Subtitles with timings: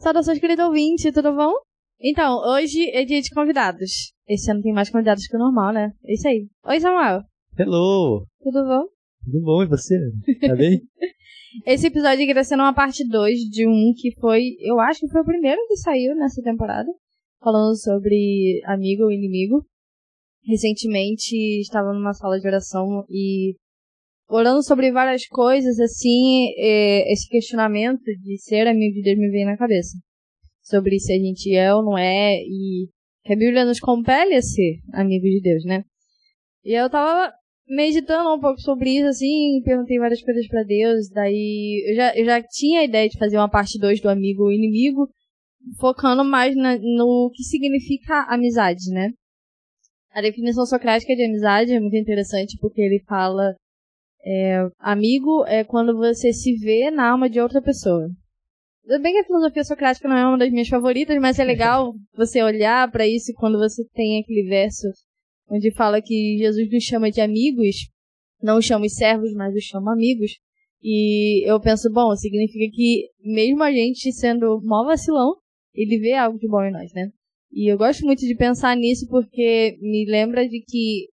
[0.00, 1.52] Saudações, querido ouvinte, tudo bom?
[2.00, 4.14] Então, hoje é dia de convidados.
[4.26, 5.92] Esse ano tem mais convidados que o normal, né?
[6.02, 6.48] É isso aí.
[6.64, 7.20] Oi, Samuel.
[7.58, 8.26] Hello!
[8.42, 8.86] Tudo bom?
[9.22, 9.94] Tudo bom, e você?
[10.40, 10.80] Tá bem?
[11.66, 15.08] Esse episódio aqui vai ser uma parte 2 de um que foi, eu acho que
[15.08, 16.88] foi o primeiro que saiu nessa temporada,
[17.38, 19.66] falando sobre amigo ou inimigo.
[20.46, 23.54] Recentemente estava numa sala de oração e
[24.30, 29.46] orando sobre várias coisas, assim, é, esse questionamento de ser amigo de Deus me veio
[29.46, 29.98] na cabeça.
[30.62, 32.88] Sobre se a gente é ou não é, e
[33.24, 35.84] que a Bíblia nos compele a ser amigo de Deus, né?
[36.64, 37.32] E eu tava
[37.68, 42.24] meditando um pouco sobre isso, assim, perguntei várias coisas para Deus, daí eu já, eu
[42.24, 45.08] já tinha a ideia de fazer uma parte 2 do amigo ou inimigo,
[45.78, 49.10] focando mais na, no que significa amizade, né?
[50.12, 53.54] A definição socrática de amizade é muito interessante porque ele fala
[54.24, 58.08] é, amigo é quando você se vê na alma de outra pessoa.
[58.82, 61.94] Tudo bem que a filosofia socrática não é uma das minhas favoritas, mas é legal
[62.16, 64.88] você olhar para isso quando você tem aquele verso
[65.48, 67.88] onde fala que Jesus nos chama de amigos,
[68.42, 70.32] não os chama de servos, mas os chama amigos.
[70.82, 75.36] E eu penso, bom, significa que mesmo a gente sendo mó vacilão,
[75.74, 77.10] ele vê algo de bom em nós, né?
[77.52, 81.08] E eu gosto muito de pensar nisso porque me lembra de que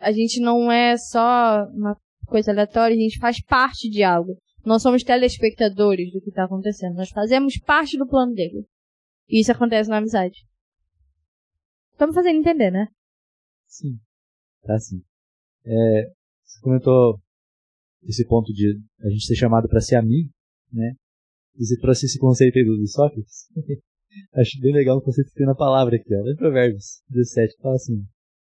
[0.00, 4.36] a gente não é só uma coisa aleatória, a gente faz parte de algo.
[4.64, 6.96] Nós somos telespectadores do que está acontecendo.
[6.96, 8.66] Nós fazemos parte do plano dele.
[9.28, 10.44] E isso acontece na amizade.
[11.92, 12.88] Estamos fazendo entender, né?
[13.66, 13.98] Sim.
[14.62, 15.02] Tá sim.
[15.64, 16.10] É,
[16.44, 17.20] você comentou
[18.02, 20.30] esse ponto de a gente ser chamado para ser amigo,
[20.72, 20.94] né?
[21.56, 23.48] E você trouxe esse conceito aí do Sócrates.
[24.34, 26.28] Acho bem legal o conceito que tem na palavra aqui, ó.
[26.28, 28.06] Em Provérbios 17, fala assim: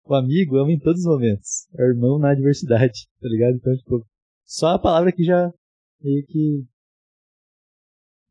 [0.06, 1.68] o amigo ama em todos os momentos.
[1.78, 3.56] É irmão na adversidade, tá ligado?
[3.56, 4.06] Então, tipo,
[4.46, 5.54] só a palavra que já
[6.02, 6.66] meio que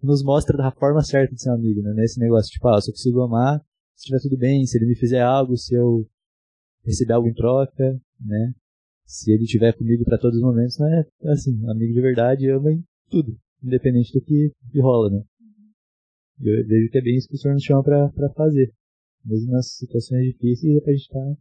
[0.03, 1.93] nos mostra da forma certa de ser um amigo, né?
[1.95, 3.61] Nesse negócio, tipo, ah, eu consigo amar,
[3.95, 6.07] se estiver tudo bem, se ele me fizer algo, se eu
[6.85, 8.55] receber algo em troca, né?
[9.05, 11.05] Se ele estiver comigo para todos os momentos, né?
[11.27, 15.23] Assim, amigo de verdade ama em tudo, independente do que, que rola, né?
[16.43, 18.73] Eu vejo que é bem isso que o senhor nos chama pra fazer.
[19.25, 21.37] Mesmo nas situações difíceis, é pra gente estar tá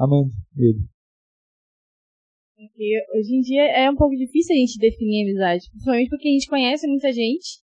[0.00, 0.80] amando ele.
[2.56, 6.32] Porque hoje em dia é um pouco difícil a gente definir amizade, principalmente porque a
[6.32, 7.60] gente conhece muita gente,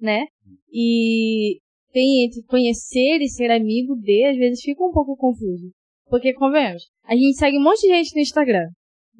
[0.00, 0.26] né?
[0.72, 1.58] E
[1.92, 5.70] tem entre conhecer e ser amigo de, às vezes fica um pouco confuso.
[6.08, 8.68] Porque, convenhamos, a gente segue um monte de gente no Instagram,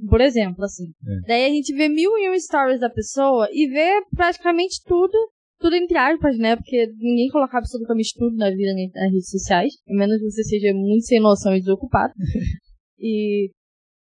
[0.08, 0.86] por exemplo, assim.
[1.06, 1.26] É.
[1.26, 5.16] Daí a gente vê mil e um stories da pessoa e vê praticamente tudo
[5.60, 6.56] tudo entre aspas, né?
[6.56, 9.72] Porque ninguém coloca absolutamente tudo na vida nas redes sociais.
[9.88, 12.12] A menos que você seja muito sem noção e desocupado.
[12.98, 13.50] e.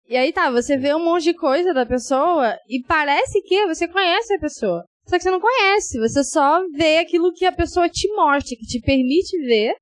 [0.08, 3.88] E aí tá, você vê um monte de coisa da pessoa e parece que você
[3.88, 4.84] conhece a pessoa.
[5.08, 8.66] Só que você não conhece, você só vê aquilo que a pessoa te mostra, que
[8.66, 9.74] te permite ver,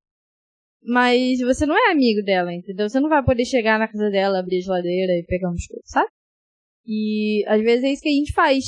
[0.83, 2.89] mas você não é amigo dela, entendeu?
[2.89, 5.85] Você não vai poder chegar na casa dela, abrir a geladeira e pegar um coisas,
[5.85, 6.09] sabe?
[6.87, 8.65] E às vezes é isso que a gente faz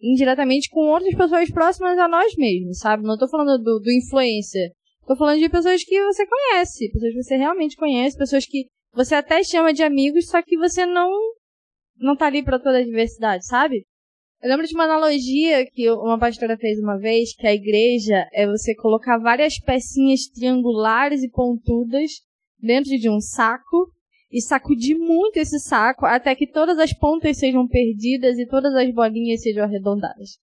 [0.00, 3.02] indiretamente com outras pessoas próximas a nós mesmos, sabe?
[3.02, 4.70] Não tô falando do, do influencer.
[5.06, 9.14] Tô falando de pessoas que você conhece, pessoas que você realmente conhece, pessoas que você
[9.14, 11.10] até chama de amigos, só que você não
[11.98, 13.84] não tá ali para toda a diversidade, sabe?
[14.42, 18.46] Eu lembro de uma analogia que uma pastora fez uma vez, que a igreja é
[18.46, 22.10] você colocar várias pecinhas triangulares e pontudas
[22.58, 23.90] dentro de um saco
[24.30, 28.92] e sacudir muito esse saco até que todas as pontas sejam perdidas e todas as
[28.94, 30.38] bolinhas sejam arredondadas.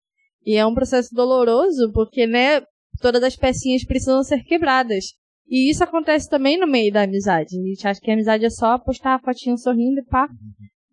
[0.44, 2.62] E é um processo doloroso porque, né,
[3.00, 5.06] todas as pecinhas precisam ser quebradas.
[5.48, 7.58] E isso acontece também no meio da amizade.
[7.58, 10.28] A gente acha que a amizade é só postar a fotinha sorrindo e pá.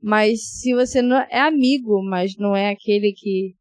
[0.02, 3.54] Mas se você não é amigo, mas não é aquele que,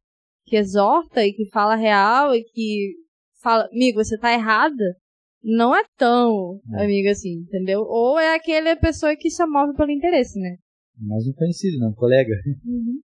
[0.44, 2.94] que exorta e que fala real e que
[3.40, 4.96] fala, amigo, você tá errada,
[5.42, 6.84] não é tão é.
[6.84, 7.80] amigo assim, entendeu?
[7.82, 10.56] Ou é aquela pessoa que só move pelo interesse, né?
[10.96, 12.34] Mais um conhecido, não, um colega.
[12.64, 13.00] Uhum.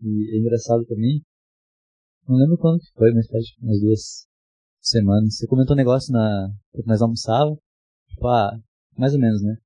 [0.00, 1.22] E é engraçado também,
[2.28, 4.28] não lembro quando que foi, mas faz umas duas
[4.82, 5.36] semanas.
[5.36, 6.50] Você comentou um negócio na.
[6.74, 7.58] que nós almoçávamos.
[8.10, 8.60] Tipo, ah,
[8.98, 9.56] mais ou menos, né?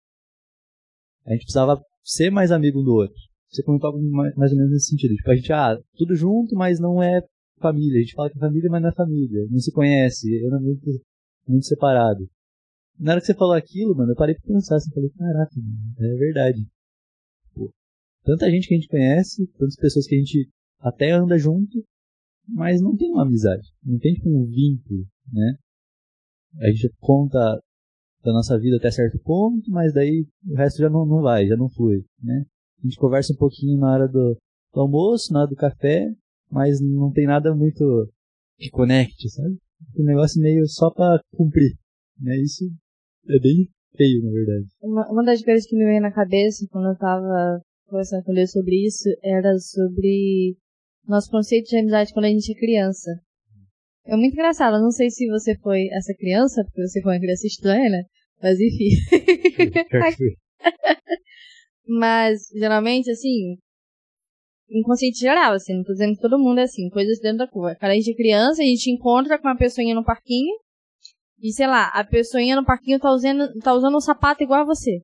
[1.26, 3.17] A gente precisava ser mais amigo um do outro.
[3.50, 4.00] Você comentou algo
[4.37, 5.14] mais ou menos nesse sentido.
[5.14, 7.20] Tipo, a gente, ah, tudo junto, mas não é
[7.62, 7.99] família.
[7.99, 9.47] A gente fala que é família, mas não é família.
[9.50, 10.29] Não se conhece.
[10.44, 10.91] É muito,
[11.49, 12.29] muito separado.
[12.99, 14.93] Na hora que você falou aquilo, mano, eu parei pra pensar assim.
[14.93, 16.67] Falei, caraca, mano, é verdade.
[17.55, 17.73] Pô,
[18.25, 20.50] tanta gente que a gente conhece, tantas pessoas que a gente
[20.81, 21.85] até anda junto,
[22.49, 23.67] mas não tem uma amizade.
[23.82, 25.56] Não tem tipo um vínculo, né?
[26.61, 27.38] A gente conta
[28.23, 31.56] da nossa vida até certo ponto, mas daí o resto já não, não vai, já
[31.56, 32.44] não flui, né?
[32.79, 34.37] A gente conversa um pouquinho na hora do,
[34.73, 36.12] do almoço, na hora do café,
[36.52, 37.82] mas não tem nada muito
[38.58, 39.56] que conecte, sabe?
[39.99, 41.72] Um negócio meio só pra cumprir.
[42.20, 42.37] Né?
[42.37, 42.64] Isso
[43.28, 44.66] é bem feio, na verdade.
[44.82, 48.46] Uma, uma das coisas que me veio na cabeça quando eu tava conversando com ele
[48.46, 50.56] sobre isso era sobre
[51.08, 53.10] nosso conceito de amizade quando a gente é criança.
[54.04, 57.20] É muito engraçado, eu não sei se você foi essa criança, porque você foi uma
[57.20, 58.04] criança estranha, né?
[58.43, 58.90] Mas enfim.
[61.87, 63.58] Mas, geralmente, assim,
[64.73, 67.77] inconsciente geral, assim, não tô dizendo que todo mundo é assim, coisas dentro da curva.
[67.79, 70.55] Quando a gente é criança, a gente encontra com uma pessoinha no parquinho,
[71.43, 74.65] e sei lá, a pessoinha no parquinho tá usando, tá usando um sapato igual a
[74.65, 75.01] você.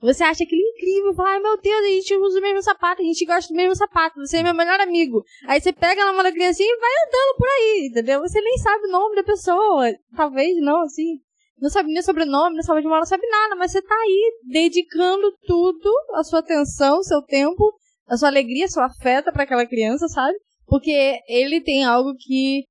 [0.00, 3.04] Você acha aquilo incrível, fala, ai meu Deus, a gente usa o mesmo sapato, a
[3.04, 5.22] gente gosta do mesmo sapato, você é meu melhor amigo.
[5.46, 8.20] Aí você pega na mão da criancinha e vai andando por aí, entendeu?
[8.20, 11.20] Você nem sabe o nome da pessoa, talvez não, assim.
[11.60, 14.40] Não sabe nem sobrenome, não sabe de mal, não sabe nada, mas você tá aí
[14.48, 17.72] dedicando tudo, a sua atenção, o seu tempo,
[18.08, 20.36] a sua alegria, seu afeto para aquela criança, sabe?
[20.66, 22.64] Porque ele tem algo que,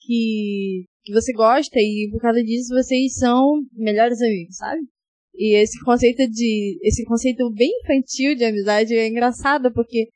[0.00, 4.80] que, que você gosta e por causa disso vocês são melhores amigos, sabe?
[5.38, 6.80] E esse conceito de.
[6.82, 10.08] esse conceito bem infantil de amizade é engraçado, porque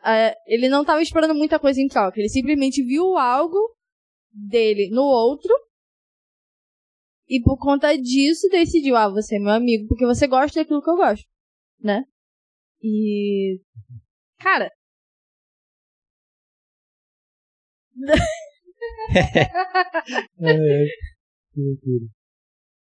[0.00, 2.20] uh, ele não estava esperando muita coisa em troca.
[2.20, 3.58] Ele simplesmente viu algo
[4.32, 5.52] dele no outro.
[7.28, 10.90] E por conta disso decidiu, ah, você é meu amigo, porque você gosta daquilo que
[10.90, 11.26] eu gosto.
[11.82, 12.04] Né?
[12.80, 13.60] E.
[14.40, 14.70] Cara.
[20.40, 20.86] é.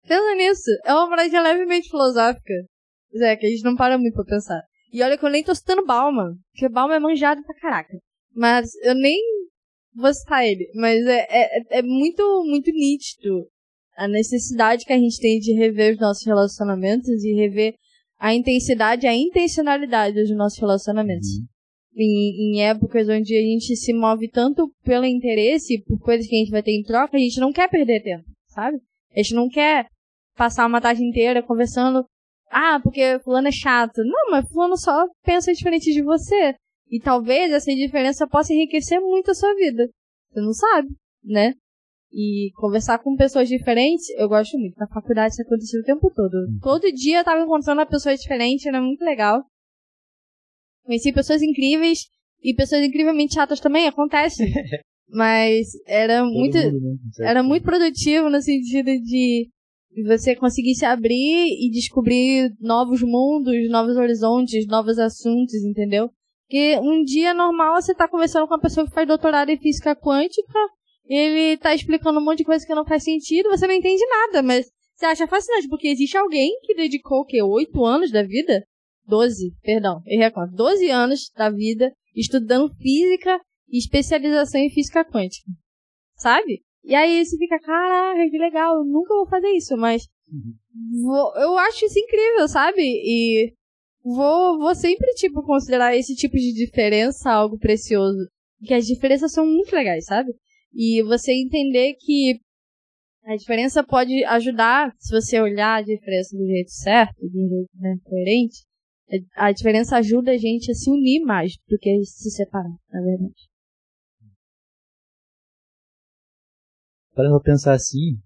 [0.08, 0.70] Pensa nisso.
[0.86, 2.54] É uma frase levemente filosófica.
[3.18, 4.62] Zé, que a gente não para muito pra pensar.
[4.92, 7.98] E olha que eu nem tô citando Bauman, porque Bauman é manjado pra caraca.
[8.34, 9.18] Mas eu nem
[9.94, 10.70] vou citar ele.
[10.76, 13.48] Mas é, é, é muito, muito nítido
[13.96, 17.76] a necessidade que a gente tem de rever os nossos relacionamentos e rever
[18.20, 21.28] a intensidade, a intencionalidade dos nossos relacionamentos.
[21.28, 21.46] Uhum.
[21.98, 26.40] Em, em, épocas onde a gente se move tanto pelo interesse, por coisas que a
[26.40, 28.78] gente vai ter em troca, a gente não quer perder tempo, sabe?
[29.16, 29.88] A gente não quer
[30.36, 32.06] passar uma tarde inteira conversando.
[32.52, 34.04] Ah, porque fulano é chato.
[34.04, 36.54] Não, mas fulano só pensa diferente de você.
[36.90, 39.90] E talvez essa diferença possa enriquecer muito a sua vida.
[40.32, 40.90] Você não sabe,
[41.24, 41.54] né?
[42.12, 44.78] E conversar com pessoas diferentes, eu gosto muito.
[44.78, 46.34] Na faculdade isso aconteceu o tempo todo.
[46.34, 46.60] Hum.
[46.62, 49.44] Todo dia eu tava encontrando uma pessoa diferente, era muito legal.
[50.86, 52.08] Conheci pessoas incríveis
[52.44, 54.44] e pessoas incrivelmente chatas também, acontece.
[55.10, 57.30] Mas era todo muito, mundo, né?
[57.30, 59.50] era muito produtivo no sentido de
[60.04, 66.10] você conseguir se abrir e descobrir novos mundos, novos horizontes, novos assuntos, entendeu?
[66.46, 69.96] Porque um dia normal você tá conversando com uma pessoa que faz doutorado em física
[69.96, 70.60] quântica,
[71.08, 74.42] ele tá explicando um monte de coisa que não faz sentido, você não entende nada,
[74.42, 74.66] mas
[74.96, 77.42] você acha fascinante, porque existe alguém que dedicou o quê?
[77.42, 78.64] Oito anos da vida?
[79.06, 80.52] Doze, perdão, errei a conta.
[80.56, 85.52] Doze anos da vida estudando física e especialização em física quântica.
[86.16, 86.62] Sabe?
[86.84, 91.04] E aí você fica, caraca, que legal, eu nunca vou fazer isso, mas uhum.
[91.04, 92.82] vou, eu acho isso incrível, sabe?
[92.82, 93.54] E
[94.04, 98.30] vou, vou sempre, tipo, considerar esse tipo de diferença algo precioso.
[98.64, 100.32] Que as diferenças são muito legais, sabe?
[100.76, 102.40] E você entender que
[103.24, 107.70] a diferença pode ajudar, se você olhar a diferença do jeito certo, de um jeito
[107.76, 108.64] né, coerente,
[109.36, 113.56] a diferença ajuda a gente a se unir mais do que se separar, na verdade.
[117.16, 118.20] para pra pensar assim,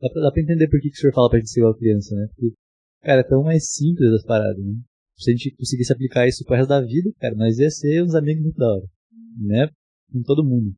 [0.00, 1.76] dá pra, dá pra entender por que, que o senhor fala pra gente ser igual
[1.76, 2.26] criança, né?
[2.34, 2.52] Porque,
[3.02, 4.74] cara, é tão mais simples as paradas, né?
[5.16, 8.14] Se a gente conseguisse aplicar isso pro resto da vida, cara, nós ia ser uns
[8.14, 8.86] amigos muito da hora,
[9.38, 9.70] né?
[10.12, 10.74] Com todo mundo.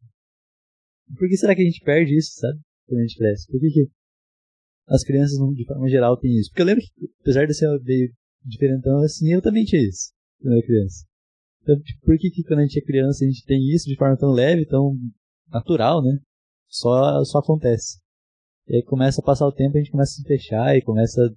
[1.16, 2.58] Por que será que a gente perde isso, sabe?
[2.86, 3.46] Quando a gente cresce?
[3.46, 3.88] Por que, que
[4.88, 6.50] as crianças, de forma geral, têm isso?
[6.50, 8.12] Porque eu lembro que, apesar de ser meio
[8.44, 11.04] diferentão assim, eu também tinha isso quando eu era criança.
[11.62, 13.96] Então, tipo, por que, que quando a gente é criança a gente tem isso de
[13.96, 14.96] forma tão leve, tão
[15.50, 16.18] natural, né?
[16.68, 17.98] só, só acontece.
[18.68, 21.34] E aí começa a passar o tempo, a gente começa a se fechar e começa.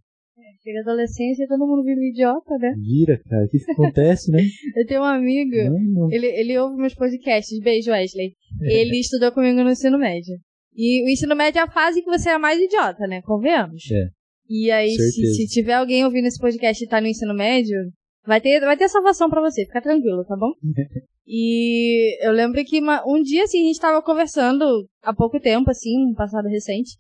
[0.62, 2.74] É, chega a adolescência e todo mundo vira um idiota, né?
[2.78, 3.46] Vira, cara.
[3.46, 4.42] O que, que acontece, né?
[4.76, 6.10] Eu tenho um amigo, Mano.
[6.12, 7.60] ele, ele ouve meus podcasts.
[7.60, 8.36] Beijo, Wesley.
[8.62, 10.38] Ele estudou comigo no ensino médio.
[10.76, 13.22] E o ensino médio é a fase que você é mais idiota, né?
[13.24, 13.84] Convenhamos.
[13.92, 14.08] É.
[14.50, 17.78] E aí, se, se, tiver alguém ouvindo esse podcast e tá no ensino médio,
[18.26, 20.54] Vai ter, vai ter salvação para você, fica tranquilo, tá bom?
[21.26, 25.72] e eu lembro que uma, um dia, assim, a gente tava conversando há pouco tempo,
[25.72, 26.98] assim, um passado recente.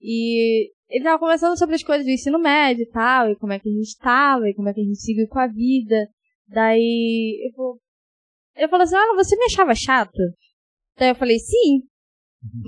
[0.00, 3.58] E ele tava conversando sobre as coisas do ensino médio e tal, e como é
[3.58, 6.08] que a gente tava, e como é que a gente seguiu com a vida.
[6.46, 7.78] Daí, eu,
[8.56, 10.20] ele falou assim, ah, você me achava chato?
[10.96, 11.82] Daí eu falei, sim.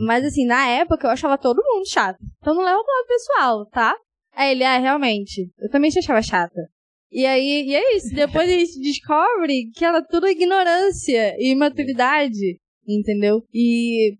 [0.06, 2.18] Mas assim, na época eu achava todo mundo chato.
[2.38, 3.94] Então não leva pro lado pessoal, tá?
[4.32, 6.68] Aí ele, ah, realmente, eu também te achava chata.
[7.10, 8.14] E aí, e é isso.
[8.14, 13.42] Depois a gente descobre que era tudo ignorância e imaturidade, entendeu?
[13.52, 14.16] E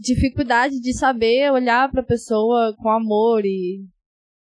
[0.00, 3.84] dificuldade de saber olhar pra pessoa com amor e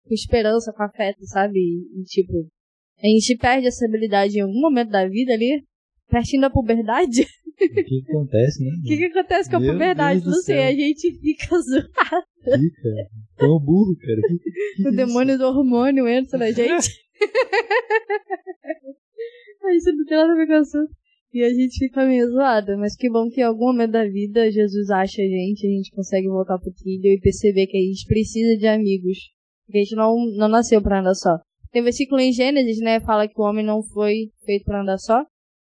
[0.05, 1.59] com esperança, com afeto, sabe?
[1.59, 2.33] E, tipo,
[3.03, 5.65] a gente perde essa habilidade em algum momento da vida ali,
[6.09, 7.27] pertinho da puberdade.
[7.53, 8.71] O que acontece, né?
[8.71, 10.21] O que, que acontece com a Meu puberdade?
[10.21, 10.69] Deus do Não sei, céu.
[10.69, 12.27] a gente fica zoado.
[12.43, 12.89] Fica.
[13.37, 14.21] Tão burro, cara.
[14.23, 14.51] Que, que,
[14.83, 14.97] O isso?
[14.97, 16.91] demônio do hormônio entra na gente.
[19.65, 20.91] Aí isso não tem nada a ver com o assunto.
[21.33, 22.77] E a gente fica meio zoada.
[22.77, 25.91] Mas que bom que em algum momento da vida Jesus acha a gente, a gente
[25.91, 29.19] consegue voltar pro trilho e perceber que a gente precisa de amigos.
[29.65, 31.39] Porque a gente não, não nasceu pra andar só.
[31.71, 33.01] Tem um versículo em Gênesis, né?
[33.01, 35.25] Fala que o homem não foi feito pra andar só.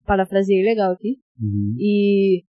[0.04, 1.18] Parafraseei legal aqui.
[1.40, 1.76] Uhum.
[1.78, 2.42] E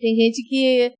[0.00, 0.92] tem gente que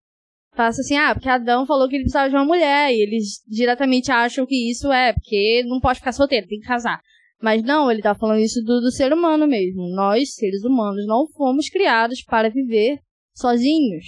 [0.55, 4.13] passa assim, ah, porque Adão falou que ele precisava de uma mulher, e eles diretamente
[4.13, 7.01] acham que isso é, porque não pode ficar solteiro, tem que casar.
[7.43, 9.89] Mas não, ele tá falando isso do, do ser humano mesmo.
[9.95, 12.99] Nós, seres humanos, não fomos criados para viver
[13.35, 14.05] sozinhos.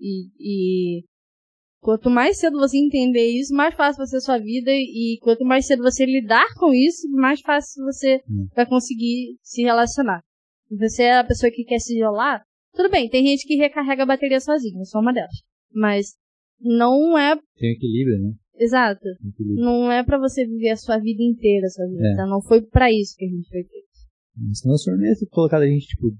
[0.00, 1.04] E, e
[1.80, 5.44] quanto mais cedo você entender isso, mais fácil vai ser a sua vida, e quanto
[5.44, 8.48] mais cedo você lidar com isso, mais fácil você Hum.
[8.56, 10.22] vai conseguir se relacionar.
[10.68, 12.42] Se você é a pessoa que quer se isolar,
[12.74, 15.42] tudo bem, tem gente que recarrega a bateria sozinha, eu sou uma delas.
[15.70, 16.14] Mas
[16.58, 18.34] não é Tem equilíbrio, né?
[18.56, 19.04] Exato.
[19.38, 22.08] Não é pra você viver a sua vida inteira, vida.
[22.08, 22.16] É.
[22.16, 22.26] tá?
[22.26, 23.92] Não foi pra isso que a gente foi feito.
[24.54, 26.16] Senão o senhor não ia ter colocado a gente, tipo,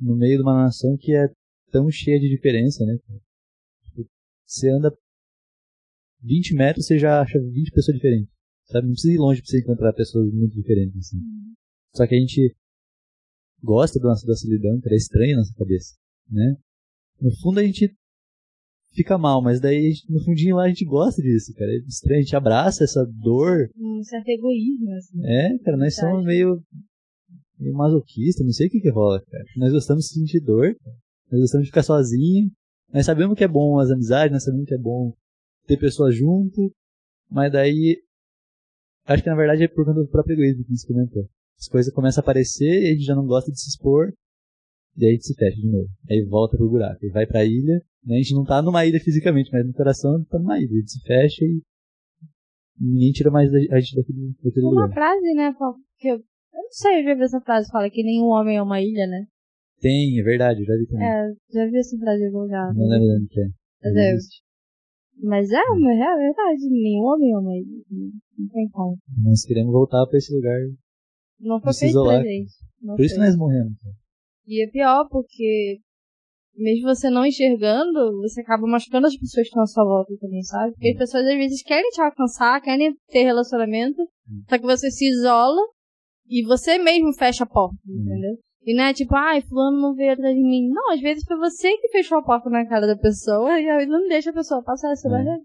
[0.00, 1.28] no meio de uma nação que é
[1.70, 2.96] tão cheia de diferença, né?
[3.84, 4.08] Tipo,
[4.44, 4.96] você anda
[6.22, 8.32] 20 metros, você já acha 20 pessoas diferentes.
[8.66, 8.86] Sabe?
[8.86, 11.18] Não precisa ir longe pra você encontrar pessoas muito diferentes, assim.
[11.94, 12.54] Só que a gente
[13.62, 14.26] gosta da nossa
[14.80, 15.94] cara, é estranho na nossa cabeça,
[16.30, 16.56] né?
[17.20, 17.96] No fundo a gente
[18.96, 21.70] fica mal, mas daí no fundinho lá a gente gosta disso, cara.
[21.70, 23.68] É estranho, a gente abraça essa dor.
[23.76, 25.24] Um certo egoísmo, assim.
[25.24, 26.60] É, cara, nós somos meio,
[27.58, 29.44] meio masoquista, não sei o que que rola, cara.
[29.56, 30.96] Nós gostamos de sentir dor, cara.
[31.30, 32.50] nós gostamos de ficar sozinho.
[32.92, 35.12] Nós sabemos que é bom as amizades, nós sabemos que é bom
[35.66, 36.72] ter pessoas junto,
[37.30, 37.98] mas daí
[39.04, 41.28] acho que na verdade é por conta do próprio egoísmo que você comentou.
[41.58, 44.12] As coisas começam a aparecer e a gente já não gosta de se expor,
[44.96, 45.88] e aí a gente se fecha de novo.
[46.08, 48.14] Aí volta pro buraco, e vai pra ilha, né?
[48.14, 50.68] A gente não tá numa ilha fisicamente, mas no coração a gente tá numa ilha.
[50.68, 51.60] Gente se fecha e
[52.80, 54.94] ninguém tira mais a gente daquele, daquele Tem uma lugar.
[54.94, 55.52] frase, né,
[55.98, 56.22] que eu, eu
[56.62, 59.26] não sei, eu já vi essa frase, fala que nenhum homem é uma ilha, né?
[59.80, 61.06] Tem, é verdade, eu já vi também.
[61.06, 62.72] É, já vi essa frase em algum lugar.
[62.74, 63.46] Não lembro de onde que é.
[63.82, 64.12] Mas é,
[65.22, 67.82] mas é, é verdade, nenhum homem é uma ilha.
[67.90, 68.98] Não- tem como.
[69.24, 70.58] Nós queremos voltar pra esse lugar.
[71.40, 72.52] Não foi feito pra gente.
[72.82, 73.28] Não Por isso que foi.
[73.28, 73.72] nós morremos.
[74.46, 75.80] E é pior, porque
[76.56, 80.42] mesmo você não enxergando, você acaba machucando as pessoas que estão à sua volta também,
[80.42, 80.72] sabe?
[80.72, 84.02] Porque as pessoas às vezes querem te alcançar, querem ter relacionamento,
[84.48, 85.60] só que você se isola
[86.28, 88.36] e você mesmo fecha a porta, entendeu?
[88.64, 90.68] E não é tipo, ai, fulano não veio atrás de mim.
[90.70, 93.86] Não, às vezes foi você que fechou a porta na cara da pessoa e aí
[93.86, 95.10] não deixa a pessoa passar essa É.
[95.10, 95.40] barreira.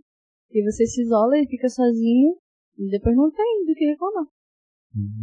[0.49, 2.35] E você se isola e fica sozinho
[2.79, 4.25] e depois não tem do que reclamar.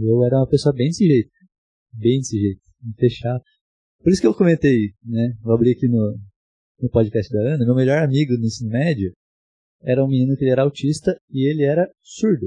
[0.00, 1.30] Eu era uma pessoa bem desse jeito.
[1.92, 2.60] Bem desse jeito.
[2.82, 3.40] Me fechar.
[4.02, 5.36] Por isso que eu comentei, né?
[5.42, 6.16] Vou abrir aqui no,
[6.80, 7.64] no podcast da Ana.
[7.64, 9.12] Meu melhor amigo no ensino médio
[9.82, 12.46] era um menino que ele era autista e ele era surdo.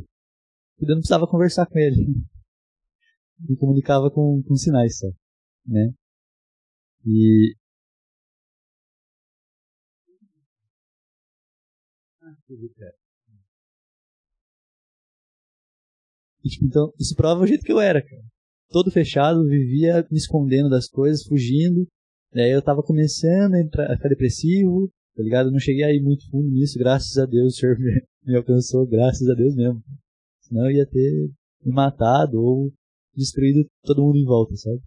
[0.79, 1.96] Eu não precisava conversar com ele.
[3.39, 5.08] Me comunicava com, com sinais só.
[5.65, 5.93] Né?
[7.05, 7.55] E.
[16.43, 18.30] E, tipo, então, isso prova o jeito que eu era, cara.
[18.71, 21.85] Todo fechado, vivia me escondendo das coisas, fugindo.
[22.33, 25.47] E aí eu tava começando a, entrar, a ficar depressivo, tá ligado?
[25.47, 28.87] Eu não cheguei aí muito fundo nisso, graças a Deus o Senhor me, me alcançou,
[28.87, 29.83] graças a Deus mesmo.
[30.39, 31.29] Senão eu ia ter
[31.65, 32.71] me matado ou
[33.13, 34.79] destruído todo mundo em volta, sabe?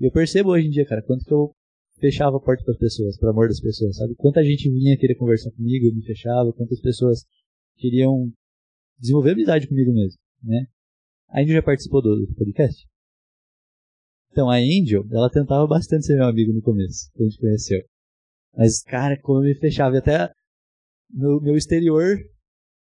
[0.00, 1.52] E eu percebo hoje em dia, cara, quanto que eu
[2.00, 4.14] fechava a porta para as pessoas, pelo amor das pessoas, sabe?
[4.16, 7.24] Quanta gente vinha querer conversar comigo, eu me fechava, quantas pessoas
[7.76, 8.32] queriam
[8.98, 10.66] desenvolver amizade comigo mesmo, né?
[11.28, 12.89] A Angel já participou do, do podcast?
[14.30, 17.80] Então, a Angel, ela tentava bastante ser meu amigo no começo, quando a gente conheceu.
[18.56, 20.32] Mas, cara, como eu me fechava, e até
[21.12, 22.16] meu, meu exterior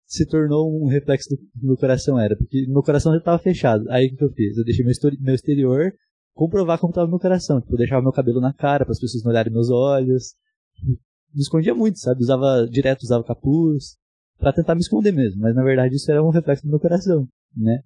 [0.06, 3.88] se tornou um reflexo do que meu coração era, porque meu coração já estava fechado.
[3.90, 4.56] Aí o que eu fiz?
[4.56, 5.92] Eu deixei meu, meu exterior
[6.34, 7.60] comprovar como estava meu coração.
[7.60, 10.34] Tipo, eu deixava meu cabelo na cara para as pessoas não olharem meus olhos.
[10.82, 12.22] Me escondia muito, sabe?
[12.22, 13.96] Usava direto, usava capuz
[14.36, 15.42] para tentar me esconder mesmo.
[15.42, 17.80] Mas na verdade isso era um reflexo do meu coração, né?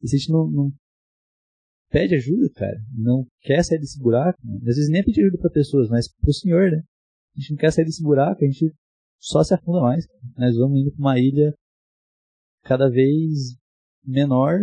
[0.00, 0.72] E se a gente não, não
[1.90, 4.56] pede ajuda, cara, não quer sair desse buraco, né?
[4.58, 6.82] às vezes nem pedir ajuda para pessoas, mas pro Senhor, né?
[7.36, 8.72] A gente não quer sair desse buraco, a gente
[9.18, 10.06] só se afunda mais.
[10.36, 11.54] Nós vamos indo para uma ilha
[12.64, 13.56] cada vez
[14.04, 14.58] menor,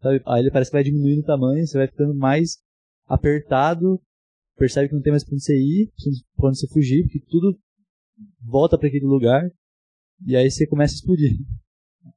[0.00, 0.22] sabe?
[0.26, 2.58] A ilha parece que vai diminuindo o tamanho, você vai ficando mais
[3.06, 4.00] apertado
[4.56, 5.92] percebe que não tem mais pra onde você ir,
[6.36, 7.58] pra onde você fugir, porque tudo
[8.40, 9.48] volta para aquele lugar
[10.26, 11.36] e aí você começa a explodir.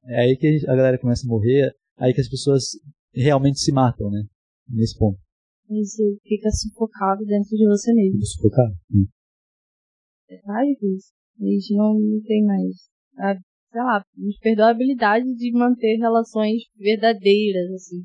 [0.06, 1.72] É aí que a galera começa a morrer, é
[2.04, 2.70] aí que as pessoas
[3.14, 4.24] realmente se matam, né?
[4.70, 5.18] Nesse ponto.
[5.68, 8.24] Você fica sufocado dentro de você mesmo.
[8.24, 8.74] Sufocado.
[8.92, 9.06] Hum.
[10.28, 11.12] É trágico isso.
[11.40, 11.96] A gente não
[12.26, 18.04] tem mais, a, sei lá, nos perdeu a habilidade de manter relações verdadeiras, assim.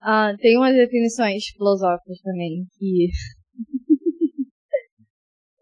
[0.00, 3.08] Ah, tem umas definições filosóficas também que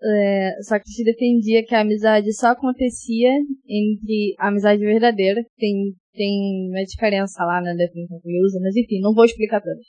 [0.05, 3.31] É, só que se defendia que a amizade só acontecia
[3.69, 5.41] entre a amizade verdadeira.
[5.57, 9.87] Tem, tem uma diferença lá na definição que usa, mas enfim, não vou explicar todas.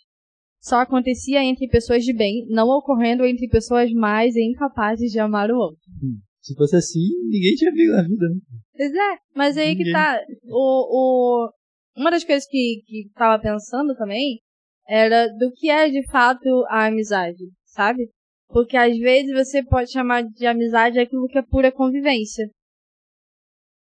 [0.63, 5.57] Só acontecia entre pessoas de bem, não ocorrendo entre pessoas mais incapazes de amar o
[5.57, 5.81] outro.
[6.01, 6.21] Hum.
[6.39, 8.39] Se fosse assim, ninguém tinha amigo na vida, né?
[8.75, 9.87] Pois é, mas aí ninguém.
[9.87, 10.21] que tá.
[10.45, 11.51] O, o,
[11.97, 14.39] uma das coisas que, que tava pensando também
[14.87, 18.09] era do que é de fato a amizade, sabe?
[18.47, 22.49] Porque às vezes você pode chamar de amizade aquilo que é pura convivência.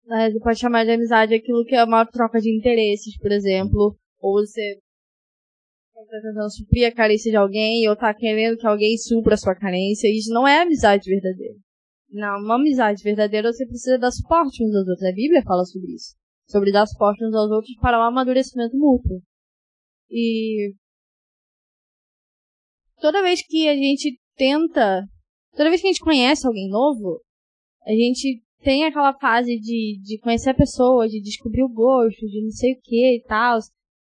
[0.06, 3.96] Você pode chamar de amizade aquilo que é uma troca de interesses, por exemplo.
[4.22, 4.78] Ou você
[6.04, 9.56] está tentando suprir a carência de alguém, ou está querendo que alguém supra a sua
[9.56, 10.08] carência.
[10.08, 11.56] Isso não é amizade verdadeira.
[12.12, 15.08] Não, uma amizade verdadeira você precisa dar suporte uns aos outros.
[15.08, 16.16] A Bíblia fala sobre isso.
[16.48, 19.22] Sobre dar suporte uns aos outros para o amadurecimento mútuo.
[20.10, 20.74] E
[23.00, 25.04] toda vez que a gente tenta.
[25.56, 27.22] Toda vez que a gente conhece alguém novo,
[27.86, 32.42] a gente tem aquela fase de, de conhecer a pessoa, de descobrir o gosto, de
[32.44, 33.60] não sei o que e tal.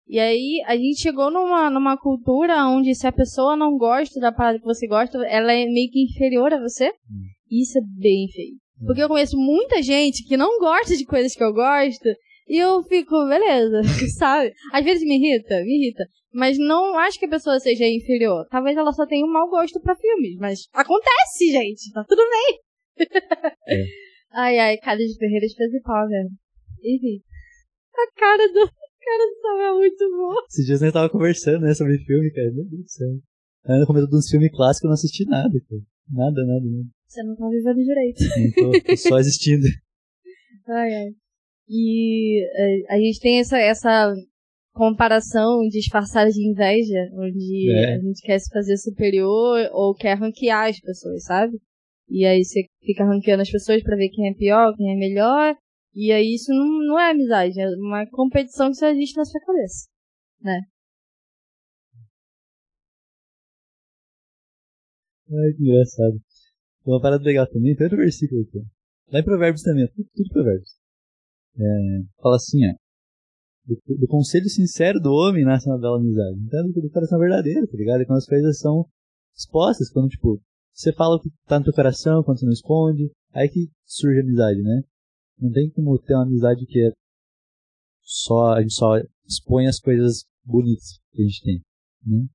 [0.08, 4.32] E aí a gente chegou numa, numa cultura onde se a pessoa não gosta da
[4.32, 6.88] parada que você gosta, ela é meio que inferior a você.
[6.88, 7.26] Hum.
[7.50, 8.54] Isso é bem feio.
[8.80, 8.86] Hum.
[8.86, 12.08] Porque eu conheço muita gente que não gosta de coisas que eu gosto
[12.48, 13.82] e eu fico, beleza,
[14.16, 14.54] sabe?
[14.72, 16.04] Às vezes me irrita, me irrita.
[16.32, 18.46] Mas não acho que a pessoa seja inferior.
[18.50, 20.36] Talvez ela só tenha um mau gosto para filmes.
[20.38, 21.92] Mas acontece, gente.
[21.92, 23.06] Tá tudo bem.
[23.68, 23.84] É.
[24.32, 26.30] ai, ai, cara de Ferreira de pau, velho.
[26.82, 27.20] Enfim.
[27.94, 28.70] A cara do.
[29.00, 30.44] A cara do Samuel é muito boa.
[30.50, 32.50] Esses dias a gente tava conversando, né, sobre filme, cara.
[32.52, 33.08] Meu Deus do céu.
[33.68, 35.82] Eu comento de uns filmes clássicos eu não assisti nada, cara.
[36.10, 36.88] Nada, nada, nada.
[37.06, 38.20] Você não tá vivendo direito.
[38.20, 39.64] Não tô, tô só assistindo.
[40.66, 41.08] ai, ai.
[41.68, 42.44] E
[42.88, 44.14] a, a gente tem essa, essa
[44.72, 47.94] comparação disfarçada de inveja, onde é.
[47.94, 51.58] a gente quer se fazer superior ou quer ranquear as pessoas, sabe?
[52.08, 55.54] E aí você fica ranqueando as pessoas para ver quem é pior, quem é melhor.
[56.00, 59.40] E aí isso não, não é amizade, é uma competição que só existe na sua
[59.40, 59.88] cabeça,
[60.40, 60.60] né?
[65.28, 66.22] Ai, que engraçado.
[66.86, 68.60] Uma parada legal também, tem outro versículo aqui.
[69.10, 70.70] Lá em Provérbios também, tudo, tudo Provérbios.
[71.56, 71.64] É,
[72.22, 72.74] fala assim, ó.
[73.66, 76.38] Do, do, conselho sincero do homem nasce uma bela amizade.
[76.46, 78.02] Então, do coração verdadeiro, tá ligado?
[78.02, 78.86] É quando as coisas são
[79.36, 80.40] expostas, quando, tipo,
[80.72, 84.20] você fala o que tá no teu coração, quando você não esconde, aí que surge
[84.20, 84.82] a amizade, né?
[85.40, 86.90] Não tem como ter uma amizade que é
[88.02, 88.94] só, a gente só
[89.26, 91.62] expõe as coisas bonitas que a gente tem,
[92.06, 92.26] né?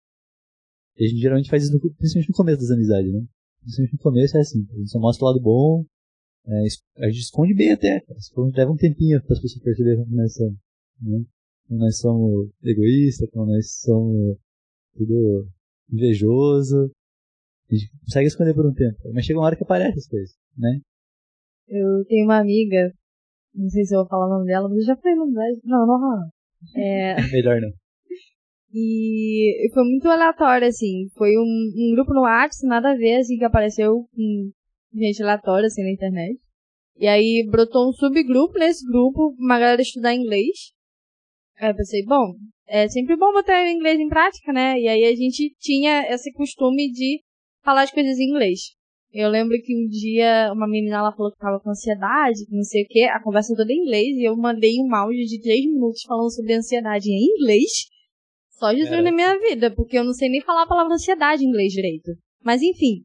[0.98, 3.26] E a gente geralmente faz isso, no, principalmente no começo das amizades, né?
[3.62, 5.86] Principalmente no começo é assim, a gente só mostra o lado bom,
[6.46, 8.04] é, a gente esconde bem até.
[8.18, 10.58] Esconde, leva um tempinho para as pessoas perceberem como nós somos.
[11.02, 11.26] Né?
[11.68, 14.38] Como nós somos egoístas, como nós somos
[14.96, 15.48] tudo
[15.92, 16.92] invejoso.
[17.72, 18.98] A gente consegue esconder por um tempo.
[19.13, 20.82] Mas chega uma hora que aparece as coisas, né?
[21.67, 22.91] Eu tenho uma amiga,
[23.54, 25.34] não sei se eu vou falar o nome dela, mas eu já falei o nome
[25.34, 25.60] dela.
[25.63, 26.30] Não, não, não.
[26.76, 27.15] É...
[27.32, 27.69] Melhor não.
[28.73, 31.08] E foi muito aleatório, assim.
[31.15, 34.52] Foi um, um grupo no WhatsApp, nada a ver, assim, que apareceu com
[34.93, 36.39] gente aleatória, assim, na internet.
[36.97, 40.71] E aí brotou um subgrupo nesse grupo, uma galera estudar inglês.
[41.58, 42.34] Aí eu pensei, bom,
[42.67, 44.80] é sempre bom botar o inglês em prática, né?
[44.80, 47.21] E aí a gente tinha esse costume de
[47.63, 48.76] falar as coisas em inglês.
[49.13, 52.63] Eu lembro que um dia uma menina ela falou que tava com ansiedade, que não
[52.63, 55.63] sei o que, a conversa toda em inglês, e eu mandei um áudio de três
[55.65, 57.69] minutos falando sobre ansiedade em inglês.
[58.52, 61.47] Só Jesus na minha vida, porque eu não sei nem falar a palavra ansiedade em
[61.47, 62.12] inglês direito.
[62.43, 63.04] Mas enfim,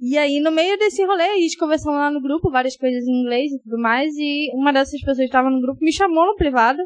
[0.00, 3.20] e aí, no meio desse rolê, a gente conversando lá no grupo, várias coisas em
[3.22, 6.34] inglês e tudo mais, e uma dessas pessoas que estava no grupo me chamou no
[6.34, 6.82] privado,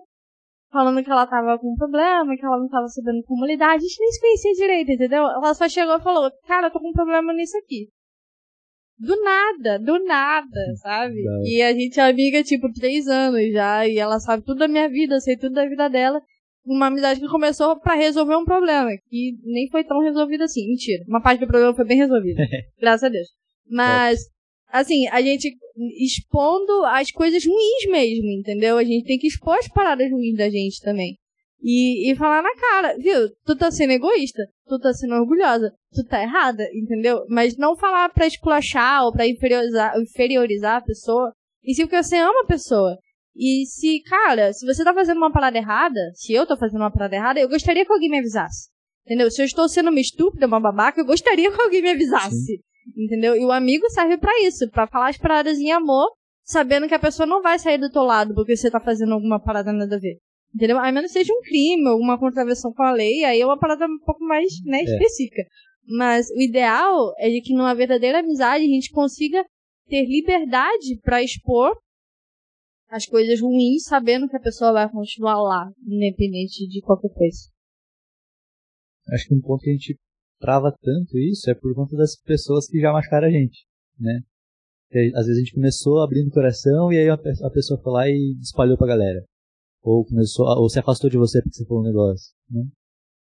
[0.70, 3.74] falando que ela tava com um problema, que ela não tava sabendo como lidar.
[3.74, 5.22] A gente nem se conhecia direito, entendeu?
[5.22, 7.88] Ela só chegou e falou, cara, eu tô com um problema nisso aqui.
[8.98, 11.22] Do nada, do nada, sabe?
[11.22, 11.44] Não.
[11.44, 14.88] E a gente é amiga, tipo, três anos já, e ela sabe tudo da minha
[14.88, 16.20] vida, eu sei tudo da vida dela
[16.66, 20.66] uma amizade que começou para resolver um problema, que nem foi tão resolvido assim.
[20.66, 21.04] Mentira.
[21.06, 22.42] Uma parte do problema foi bem resolvida.
[22.78, 23.28] graças a Deus.
[23.68, 24.20] Mas,
[24.68, 25.56] assim, a gente
[25.98, 28.76] expondo as coisas ruins mesmo, entendeu?
[28.76, 31.16] A gente tem que expor as paradas ruins da gente também.
[31.62, 33.28] E, e falar na cara, viu?
[33.44, 37.24] Tu tá sendo egoísta, tu tá sendo orgulhosa, tu tá errada, entendeu?
[37.28, 41.32] Mas não falar pra esculachar ou pra inferiorizar, inferiorizar a pessoa,
[41.64, 42.96] e sim porque você ama a pessoa.
[43.34, 46.92] E se, cara, se você tá fazendo uma parada errada, se eu tô fazendo uma
[46.92, 48.68] parada errada, eu gostaria que alguém me avisasse.
[49.04, 49.30] Entendeu?
[49.30, 52.44] Se eu estou sendo uma estúpida, uma babaca, eu gostaria que alguém me avisasse.
[52.44, 52.56] Sim.
[52.96, 53.36] Entendeu?
[53.36, 56.08] E o amigo serve para isso, para falar as paradas em amor,
[56.44, 59.40] sabendo que a pessoa não vai sair do teu lado porque você tá fazendo alguma
[59.40, 60.18] parada nada a ver.
[60.54, 60.78] Entendeu?
[60.78, 63.86] A menos que seja um crime, alguma contravenção com a lei, aí é uma parada
[63.86, 64.84] um pouco mais, né, é.
[64.84, 65.42] específica.
[65.86, 69.44] Mas o ideal é de que numa verdadeira amizade a gente consiga
[69.86, 71.76] ter liberdade para expor
[72.88, 77.50] as coisas ruins, sabendo que a pessoa vai continuar lá, independente de qualquer coisa.
[79.12, 79.98] Acho que um ponto que a gente
[80.40, 83.66] trava tanto isso é por conta das pessoas que já machucaram a gente,
[83.98, 84.20] né?
[85.14, 88.36] às vezes a gente começou abrindo o coração e aí a pessoa foi lá e
[88.40, 89.24] espalhou pra galera.
[89.86, 92.66] Ou começou, ou se afastou de você porque você falou um negócio, né?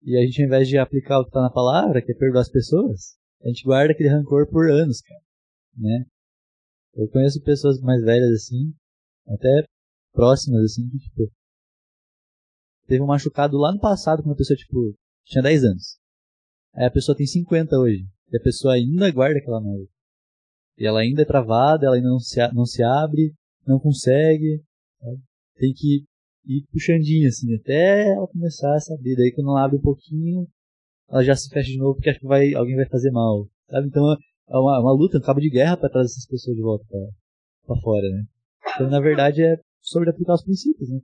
[0.02, 2.40] E a gente, ao invés de aplicar o que tá na palavra, que é perdoar
[2.40, 5.20] as pessoas, a gente guarda aquele rancor por anos, cara,
[5.76, 6.06] né?
[6.96, 8.74] Eu conheço pessoas mais velhas assim,
[9.28, 9.68] até
[10.14, 11.30] próximas assim, que tipo,
[12.88, 16.00] teve um machucado lá no passado com uma pessoa, tipo, tinha 10 anos.
[16.76, 18.08] Aí a pessoa tem 50 hoje.
[18.32, 19.88] E a pessoa ainda guarda aquela mágoa.
[20.78, 23.34] E ela ainda é travada, ela ainda não se, não se abre,
[23.66, 24.64] não consegue.
[25.02, 25.22] Sabe?
[25.58, 26.06] Tem que
[26.48, 29.16] ir puxandinho, assim, até ela começar a saber.
[29.16, 30.48] Daí quando ela abre um pouquinho,
[31.10, 33.48] ela já se fecha de novo porque acha que vai, alguém vai fazer mal.
[33.70, 33.88] Sabe?
[33.88, 36.86] Então é uma, uma luta, um cabo de guerra para trazer essas pessoas de volta
[37.66, 38.24] para fora, né?
[38.76, 41.00] Então na verdade é sobre aplicar os princípios, né?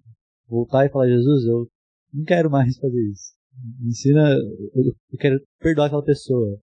[0.47, 1.67] Voltar e falar, Jesus, eu
[2.13, 3.33] não quero mais fazer isso.
[3.79, 4.35] Me ensina,
[4.75, 6.57] eu, eu quero perdoar aquela pessoa.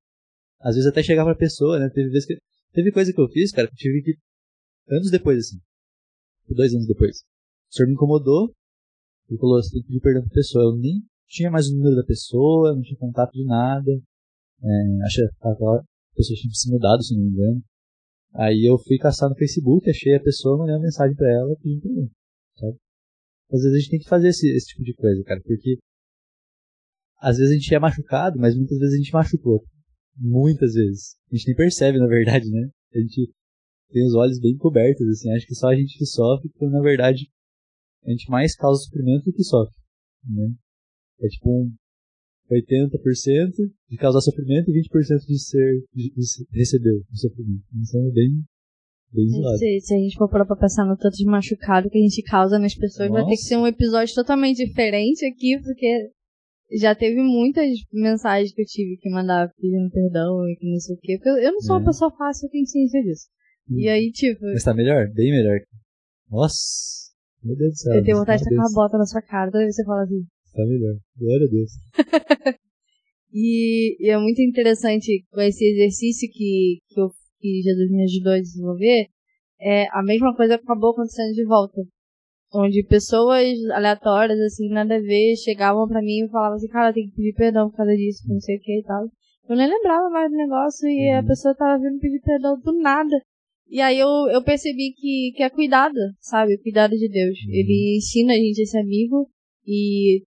[0.61, 1.88] Às vezes até chegar pra pessoa, né?
[1.88, 2.38] Teve vezes que
[2.73, 4.19] Teve coisa que eu fiz, cara, que eu tive que.
[4.95, 5.59] Anos depois, assim.
[6.49, 7.19] Dois anos depois.
[7.71, 8.55] O senhor me incomodou
[9.31, 10.64] e falou: você tem que pedir perdão pra pessoa.
[10.64, 13.90] Eu nem tinha mais o número da pessoa, não tinha contato de nada.
[14.62, 15.83] É, acho que a
[16.14, 17.62] pessoa tinha se mudado, se não me engano.
[18.35, 21.83] Aí eu fui caçar no Facebook, achei a pessoa, mandei uma mensagem pra ela pedindo
[21.83, 22.11] perdão.
[22.57, 22.77] Sabe?
[23.53, 25.79] Às vezes a gente tem que fazer esse, esse tipo de coisa, cara, porque
[27.21, 29.64] às vezes a gente é machucado, mas muitas vezes a gente machucou.
[30.16, 31.16] Muitas vezes.
[31.31, 32.71] A gente nem percebe, na verdade, né?
[32.95, 33.33] A gente
[33.90, 35.31] tem os olhos bem cobertos, assim.
[35.33, 37.29] Acho que só a gente que sofre, quando na verdade
[38.05, 39.75] a gente mais causa sofrimento do que sofre.
[40.25, 40.55] Né?
[41.23, 41.73] É tipo um
[42.51, 43.53] 80%
[43.89, 47.65] de causar sofrimento e 20% de ser de, de receber o sofrimento.
[47.75, 48.45] Então é bem.
[49.59, 52.23] Se, se, a gente for parar pra pensar no tanto de machucado que a gente
[52.23, 53.23] causa nas pessoas, Nossa.
[53.23, 56.13] vai ter que ser um episódio totalmente diferente aqui, porque
[56.79, 60.95] já teve muitas mensagens que eu tive que mandar pedindo perdão e que não sei
[60.95, 61.19] o quê.
[61.25, 61.79] Eu, eu não sou é.
[61.81, 63.27] uma pessoa fácil, eu tenho ciência disso.
[63.69, 63.81] Hum.
[63.81, 64.45] E aí, tipo.
[64.45, 65.09] Mas tá melhor?
[65.13, 65.59] Bem melhor.
[66.31, 67.10] Nossa!
[67.42, 67.94] Meu Deus do céu.
[67.94, 70.03] Eu tenho vontade de tacar uma bota na sua cara toda vez que você fala
[70.03, 70.22] assim.
[70.53, 70.96] Tá melhor.
[71.16, 71.70] Glória a Deus.
[73.33, 78.33] e, e, é muito interessante com esse exercício que, que, eu, que Jesus me ajudou
[78.33, 79.07] a desenvolver.
[79.61, 81.81] É, a mesma coisa acabou acontecendo de volta
[82.53, 87.09] onde pessoas aleatórias, assim, nada a ver, chegavam pra mim e falavam assim, cara, tem
[87.09, 89.09] que pedir perdão por causa disso, não sei o que e tal.
[89.48, 91.26] Eu nem lembrava mais do negócio e a uhum.
[91.26, 93.16] pessoa tava vindo pedir perdão do nada.
[93.71, 96.59] E aí eu, eu percebi que, que é cuidado, sabe?
[96.59, 97.39] Cuidado de Deus.
[97.47, 97.53] Uhum.
[97.53, 99.31] Ele ensina a gente esse amigo
[99.65, 100.25] e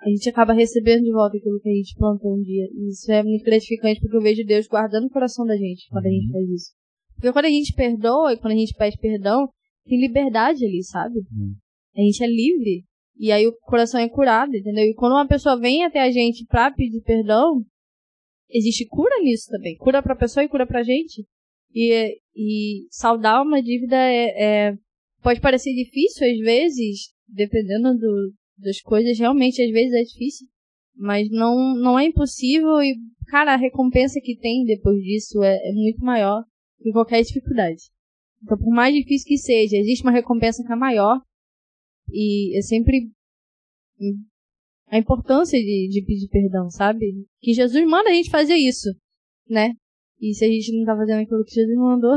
[0.00, 2.66] a gente acaba recebendo de volta aquilo que a gente plantou um dia.
[2.74, 6.06] E isso é muito gratificante porque eu vejo Deus guardando o coração da gente quando
[6.06, 6.32] a gente uhum.
[6.32, 6.72] faz isso.
[7.14, 9.48] Porque quando a gente perdoa e quando a gente pede perdão,
[9.86, 11.20] tem liberdade ali, sabe?
[11.32, 11.54] Hum.
[11.96, 12.84] A gente é livre.
[13.16, 14.84] E aí o coração é curado, entendeu?
[14.84, 17.64] E quando uma pessoa vem até a gente pra pedir perdão,
[18.50, 19.76] existe cura nisso também.
[19.76, 21.24] Cura pra pessoa e cura pra gente.
[21.74, 24.78] E, e saldar uma dívida é, é
[25.22, 30.46] pode parecer difícil às vezes, dependendo do, das coisas, realmente às vezes é difícil.
[30.94, 35.72] Mas não, não é impossível e, cara, a recompensa que tem depois disso é, é
[35.72, 36.42] muito maior
[36.80, 37.82] que qualquer dificuldade.
[38.42, 41.20] Então, por mais difícil que seja, existe uma recompensa que é maior.
[42.10, 43.10] E é sempre
[44.88, 47.26] a importância de, de pedir perdão, sabe?
[47.40, 48.88] Que Jesus manda a gente fazer isso,
[49.48, 49.72] né?
[50.20, 52.16] E se a gente não tá fazendo aquilo que Jesus mandou.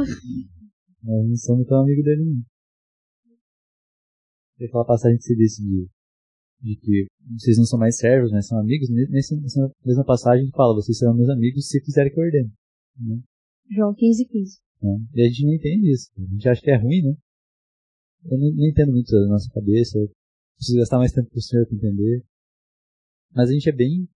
[1.04, 2.44] Nós não somos tão amigos dele, não.
[4.58, 5.88] Tem aquela passagem que se disse de,
[6.62, 7.08] de que
[7.38, 8.90] vocês não são mais servos, mas são amigos.
[8.90, 12.52] Nessa, nessa mesma passagem fala, vocês serão meus amigos se fizerem que eu ordeno.
[13.00, 13.22] Né?
[13.72, 14.60] João 15, 15.
[14.82, 14.98] Né?
[15.16, 16.12] E a gente não entende isso.
[16.18, 17.16] A gente acha que é ruim, né?
[18.26, 19.98] Eu não, não entendo muito da nossa cabeça.
[19.98, 20.10] Eu
[20.58, 22.24] preciso gastar mais tempo com o senhor para entender.
[23.34, 24.10] Mas a gente é bem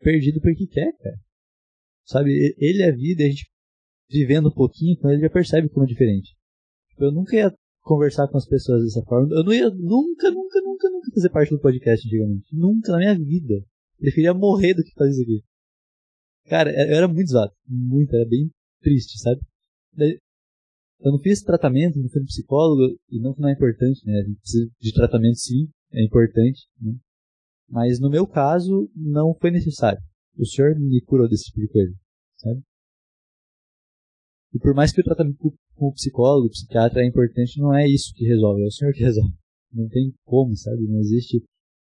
[0.00, 1.18] perdido porque quer, cara.
[2.10, 3.48] Sabe, ele é a vida a gente
[4.10, 6.34] vivendo um pouquinho com ele já percebe como é diferente.
[6.88, 9.32] Tipo, eu nunca ia conversar com as pessoas dessa forma.
[9.32, 12.48] Eu não ia nunca, nunca, nunca, nunca fazer parte do podcast antigamente.
[12.52, 13.64] Nunca na minha vida.
[13.96, 15.44] Preferia morrer do que fazer isso aqui.
[16.46, 17.52] Cara, eu era muito zoado.
[17.64, 18.50] Muito, era bem
[18.82, 19.40] triste, sabe?
[19.96, 24.18] Eu não fiz tratamento, não fui psicólogo, e não que não é importante, né?
[24.18, 26.92] A gente precisa de tratamento sim, é importante, né?
[27.68, 30.02] Mas no meu caso, não foi necessário.
[30.36, 31.94] O senhor me curou desse tipo de coisa,
[32.36, 32.62] sabe?
[34.54, 35.38] E por mais que o tratamento
[35.74, 38.92] com o psicólogo, o psiquiatra é importante, não é isso que resolve, é o senhor
[38.92, 39.34] que resolve.
[39.72, 40.82] Não tem como, sabe?
[40.86, 41.42] Não existe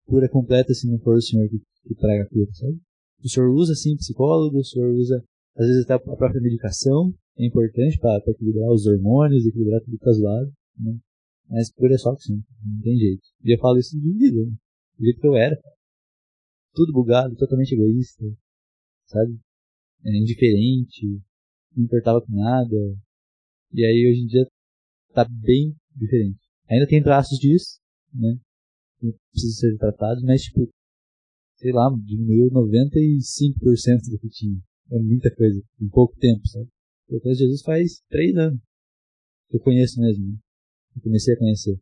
[0.06, 2.80] cura completa se não for o senhor que, que traga a cura, sabe?
[3.24, 5.24] O senhor usa sim psicólogo, o senhor usa
[5.56, 10.04] às vezes até a própria medicação, é importante para equilibrar os hormônios, equilibrar tudo que
[10.04, 10.98] tá zoado, né?
[11.50, 13.22] Mas cura é só que sim, não tem jeito.
[13.44, 14.56] E eu falo isso de vida, né?
[14.98, 15.60] Do jeito que eu era.
[16.74, 18.24] Tudo bugado, totalmente egoísta,
[19.06, 19.40] sabe?
[20.06, 21.22] É, indiferente,
[21.76, 22.76] não importava com nada.
[23.72, 24.48] E aí hoje em dia
[25.14, 26.40] tá bem diferente.
[26.70, 27.80] Ainda tem traços disso,
[28.14, 28.38] né?
[29.00, 30.70] Que precisam ser tratados, mas tipo,
[31.56, 34.60] sei lá, diminuiu 95% do que tinha.
[34.92, 36.68] É muita coisa, em pouco tempo, sabe?
[37.10, 38.60] Eu Jesus faz três anos.
[39.52, 40.38] Eu conheço mesmo, né?
[40.96, 41.80] Eu comecei a conhecer.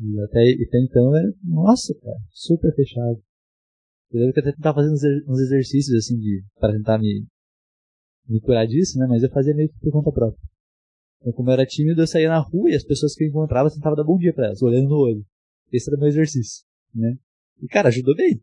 [0.00, 3.22] E até, até então era, nossa, cara, super fechado.
[4.14, 7.26] Eu lembro que eu até tentava fazer uns exercícios assim de, para tentar me,
[8.28, 9.06] me curar disso, né?
[9.08, 10.40] Mas eu fazia meio que por conta própria.
[11.20, 13.68] Então, como eu era tímido, eu saía na rua e as pessoas que eu encontrava
[13.68, 15.26] eu tentava dar bom dia para elas, olhando no olho.
[15.72, 17.18] Esse era o meu exercício, né?
[17.60, 18.40] E, cara, ajudou bem,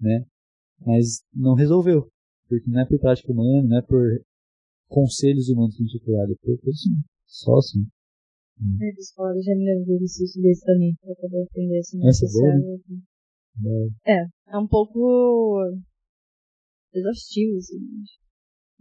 [0.00, 0.26] né?
[0.84, 2.10] Mas não resolveu.
[2.48, 4.02] Porque não é por prática humana, não é por
[4.88, 6.32] conselhos humanos que a gente é curado.
[6.32, 7.86] É por assim, só assim.
[8.80, 12.04] É, escola já me de exercício desse também, pra poder aprender assim.
[12.08, 12.78] Essa é boa, né?
[14.06, 15.60] É, é um pouco
[16.92, 17.76] exaustivo, assim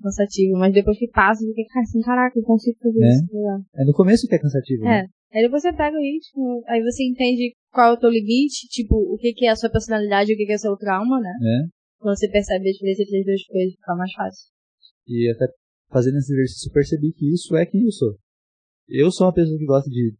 [0.01, 3.07] cansativo, mas depois que passa, você fica assim, caraca, eu consigo fazer é.
[3.07, 3.25] isso.
[3.75, 4.83] É no começo que é cansativo.
[4.83, 5.03] É.
[5.03, 5.07] Né?
[5.33, 8.95] Aí depois você pega o ritmo, aí você entende qual é o teu limite, tipo,
[8.95, 11.33] o que, que é a sua personalidade o que, que é o seu trauma, né?
[11.41, 11.67] É.
[11.99, 14.49] Quando você percebe a diferença entre as duas coisas, fica mais fácil.
[15.07, 15.45] E até
[15.89, 18.15] fazendo esse exercício, eu percebi que isso é quem eu sou.
[18.87, 20.15] Eu sou uma pessoa que gosta de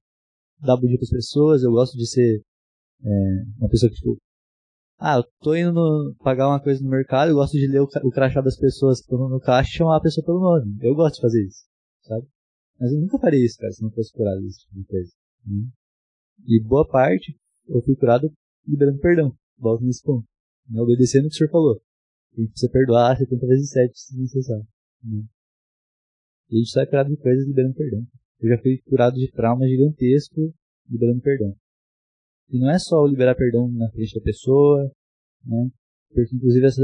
[0.61, 2.41] dar bom dia as pessoas, eu gosto de ser
[3.03, 3.09] é,
[3.59, 4.17] uma pessoa que, tipo,
[4.97, 7.87] ah, eu tô indo no, pagar uma coisa no mercado, eu gosto de ler o,
[8.03, 10.77] o crachá das pessoas que estão no caixa e chamar a pessoa pelo nome.
[10.81, 11.65] Eu gosto de fazer isso,
[12.03, 12.25] sabe?
[12.79, 15.11] Mas eu nunca faria isso, cara, se não fosse curado desse tipo de coisa.
[15.45, 15.67] Né?
[16.47, 18.31] E boa parte, eu fui curado
[18.67, 19.35] liberando perdão.
[19.57, 20.25] Volto nesse ponto.
[20.69, 20.81] Né?
[20.81, 21.81] Obedecendo o que o senhor falou.
[22.33, 24.67] A gente precisa perdoar 70 vezes 7 se necessário.
[25.03, 25.23] Né?
[26.49, 28.05] E a gente só é curado de coisas liberando perdão.
[28.41, 30.53] Eu já fui curado de trauma gigantesco
[30.89, 31.55] liberando perdão.
[32.49, 34.91] E não é só o liberar perdão na frente da pessoa,
[35.45, 35.69] né?
[36.09, 36.81] Porque, inclusive, essa,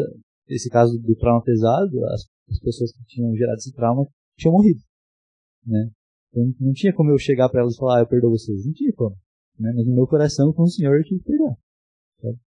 [0.47, 4.05] esse caso do trauma pesado, as, as, pessoas que tinham gerado esse trauma
[4.37, 4.79] tinham morrido,
[5.65, 5.89] né?
[6.29, 8.65] Então, não tinha como eu chegar para elas e falar, ah, eu perdoo vocês.
[8.65, 9.15] Não tinha como.
[9.59, 9.71] Né?
[9.75, 11.55] Mas no meu coração, com o Senhor, eu tive que perdoar.
[12.21, 12.39] Sabe?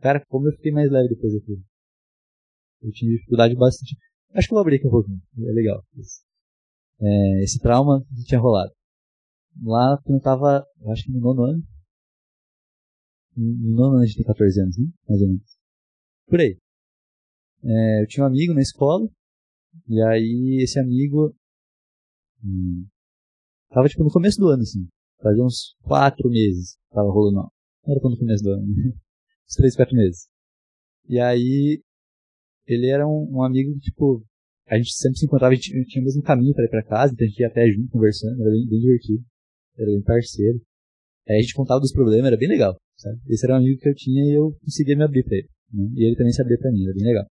[0.00, 1.62] Cara, como eu fiquei mais leve depois daquilo.
[2.80, 3.96] Eu tinha dificuldade bastante.
[4.34, 5.20] Acho que eu vou abrir aqui um pouquinho.
[5.36, 5.82] É legal.
[7.00, 8.72] É, esse trauma que tinha rolado.
[9.62, 11.77] Lá, quando eu tava, acho que no nono ano, no
[13.38, 14.86] nono ano tem 14 anos, né?
[15.08, 15.58] Mais ou menos.
[16.26, 16.58] Por aí.
[17.64, 19.08] É, eu tinha um amigo na escola,
[19.88, 21.34] e aí esse amigo
[22.44, 22.86] hum,
[23.70, 24.86] tava tipo no começo do ano, assim.
[25.20, 27.36] Fazia uns 4 meses tava rolando.
[27.36, 27.50] Não,
[27.86, 28.92] era no começo do ano, né?
[29.48, 30.28] uns 3, 4 meses.
[31.08, 31.82] E aí
[32.66, 34.24] ele era um, um, amigo que, tipo,
[34.66, 37.14] a gente sempre se encontrava, a gente tinha o mesmo caminho para ir para casa,
[37.14, 39.24] então a gente ia até junto conversando, era bem, bem divertido.
[39.76, 40.60] Era bem parceiro.
[41.28, 42.76] Aí a gente contava dos problemas, era bem legal.
[42.98, 43.20] Sabe?
[43.28, 45.48] Esse era um amigo que eu tinha e eu conseguia me abrir pra ele.
[45.72, 45.90] Né?
[45.94, 47.26] E ele também se abria pra mim, era bem legal.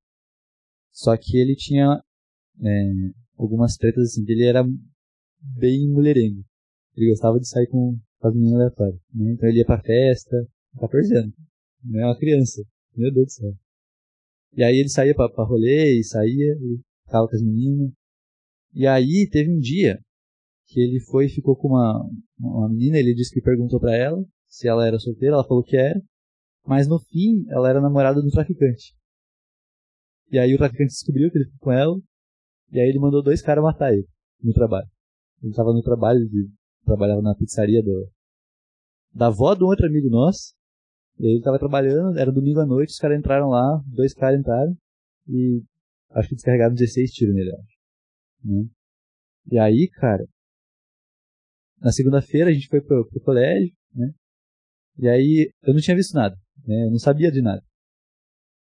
[0.92, 2.02] Só que ele tinha
[2.64, 2.92] é,
[3.38, 4.64] algumas tretas assim, que ele era
[5.42, 6.44] bem mulherengo.
[6.96, 9.02] Ele gostava de sair com, com as meninas aleatórias.
[9.14, 9.34] Né?
[9.34, 10.48] Então ele ia pra festa,
[10.80, 11.36] 14 anos.
[11.84, 12.64] Não é uma criança.
[12.96, 13.54] Meu Deus do céu.
[14.56, 17.92] E aí ele saía pra, pra rolê e saía e ficava com as meninas.
[18.74, 20.00] E aí teve um dia
[20.68, 24.18] que ele foi e ficou com uma, uma menina, ele disse que perguntou para ela
[24.48, 26.02] se ela era solteira, ela falou que era,
[26.66, 28.96] mas no fim ela era namorada do traficante.
[30.32, 31.96] E aí o traficante descobriu que ele ficou com ela,
[32.72, 34.08] e aí ele mandou dois caras matar ele
[34.42, 34.88] no trabalho.
[35.42, 36.50] Ele estava no trabalho, ele
[36.84, 38.10] trabalhava na pizzaria do,
[39.14, 40.54] da avó de um outro amigo nosso,
[41.20, 44.40] e aí ele estava trabalhando, era domingo à noite, os caras entraram lá, dois caras
[44.40, 44.76] entraram,
[45.28, 45.64] e
[46.12, 47.78] acho que descarregaram 16 tiros nele, acho.
[48.44, 48.66] Né?
[49.52, 50.26] E aí, cara,
[51.80, 54.12] na segunda-feira a gente foi pro, pro colégio, né?
[54.98, 56.86] E aí eu não tinha visto nada, né?
[56.86, 57.64] Eu não sabia de nada.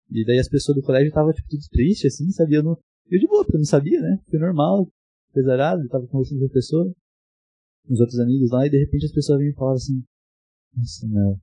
[0.09, 2.59] E daí as pessoas do colégio estavam tipo, tudo triste, assim, sabia?
[2.59, 2.77] Eu, não...
[3.09, 4.19] eu de boa, porque eu não sabia, né?
[4.29, 4.87] Foi normal,
[5.33, 6.95] pesarado, eu tava conversando com a pessoa.
[7.89, 10.03] os outros amigos lá, e de repente as pessoas vinham e falavam assim,
[10.75, 11.39] nossa, meu,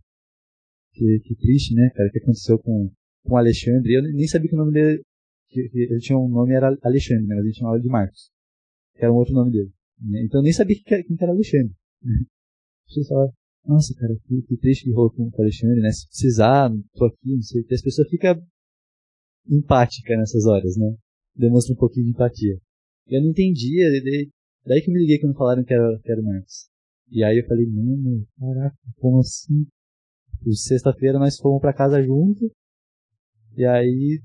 [0.92, 2.90] que, que triste, né, cara, o que aconteceu com,
[3.24, 3.92] com o Alexandre.
[3.92, 5.02] Eu nem sabia que o nome dele,
[5.48, 8.30] que, que ele tinha um nome, era Alexandre, né, mas gente chamava de Marcos,
[8.94, 9.72] que era um outro nome dele.
[10.00, 10.22] Né?
[10.24, 11.74] Então eu nem sabia que, quem era Alexandre.
[12.02, 12.24] Né?
[12.86, 13.34] As pessoas falavam,
[13.64, 17.34] nossa, cara, que, que triste que rolou com o Alexandre, né, se precisar, tô aqui,
[17.34, 18.40] não sei o que, as pessoas ficam
[19.48, 20.96] empáticas nessas horas, né,
[21.34, 22.58] demonstra um pouquinho de empatia.
[23.06, 23.84] Eu não entendia,
[24.64, 26.68] daí, que eu me liguei quando falaram que era, que era o Marcos.
[27.10, 29.66] E aí eu falei, mano, caraca, como assim?
[30.52, 32.50] Sexta-feira nós fomos pra casa junto.
[33.56, 34.22] E aí,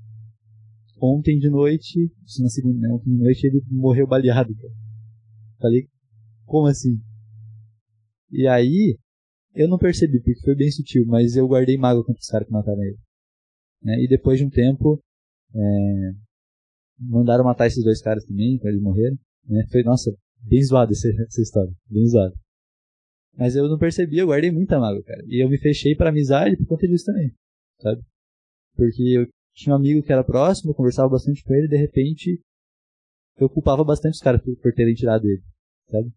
[1.00, 4.74] ontem de noite, na segunda, ontem de noite ele morreu baleado, cara.
[5.58, 5.88] Falei,
[6.44, 7.00] como assim?
[8.30, 8.96] E aí,
[9.56, 12.82] eu não percebi, porque foi bem sutil, mas eu guardei mágoa os caras que mataram
[12.82, 12.98] ele.
[13.82, 14.02] Né?
[14.02, 15.00] E depois de um tempo,
[15.54, 16.12] é,
[16.98, 19.16] mandaram matar esses dois caras também, quando eles morreram.
[19.48, 19.64] Né?
[19.70, 22.34] Foi, nossa, bem zoado essa, essa história, bem zoado.
[23.36, 25.22] Mas eu não percebi, eu guardei muita mágoa, cara.
[25.26, 27.32] E eu me fechei pra amizade por conta disso também,
[27.80, 28.02] sabe?
[28.74, 31.76] Porque eu tinha um amigo que era próximo, eu conversava bastante com ele, e de
[31.76, 32.40] repente
[33.38, 35.42] eu culpava bastante os caras por, por terem tirado ele,
[35.90, 36.10] sabe?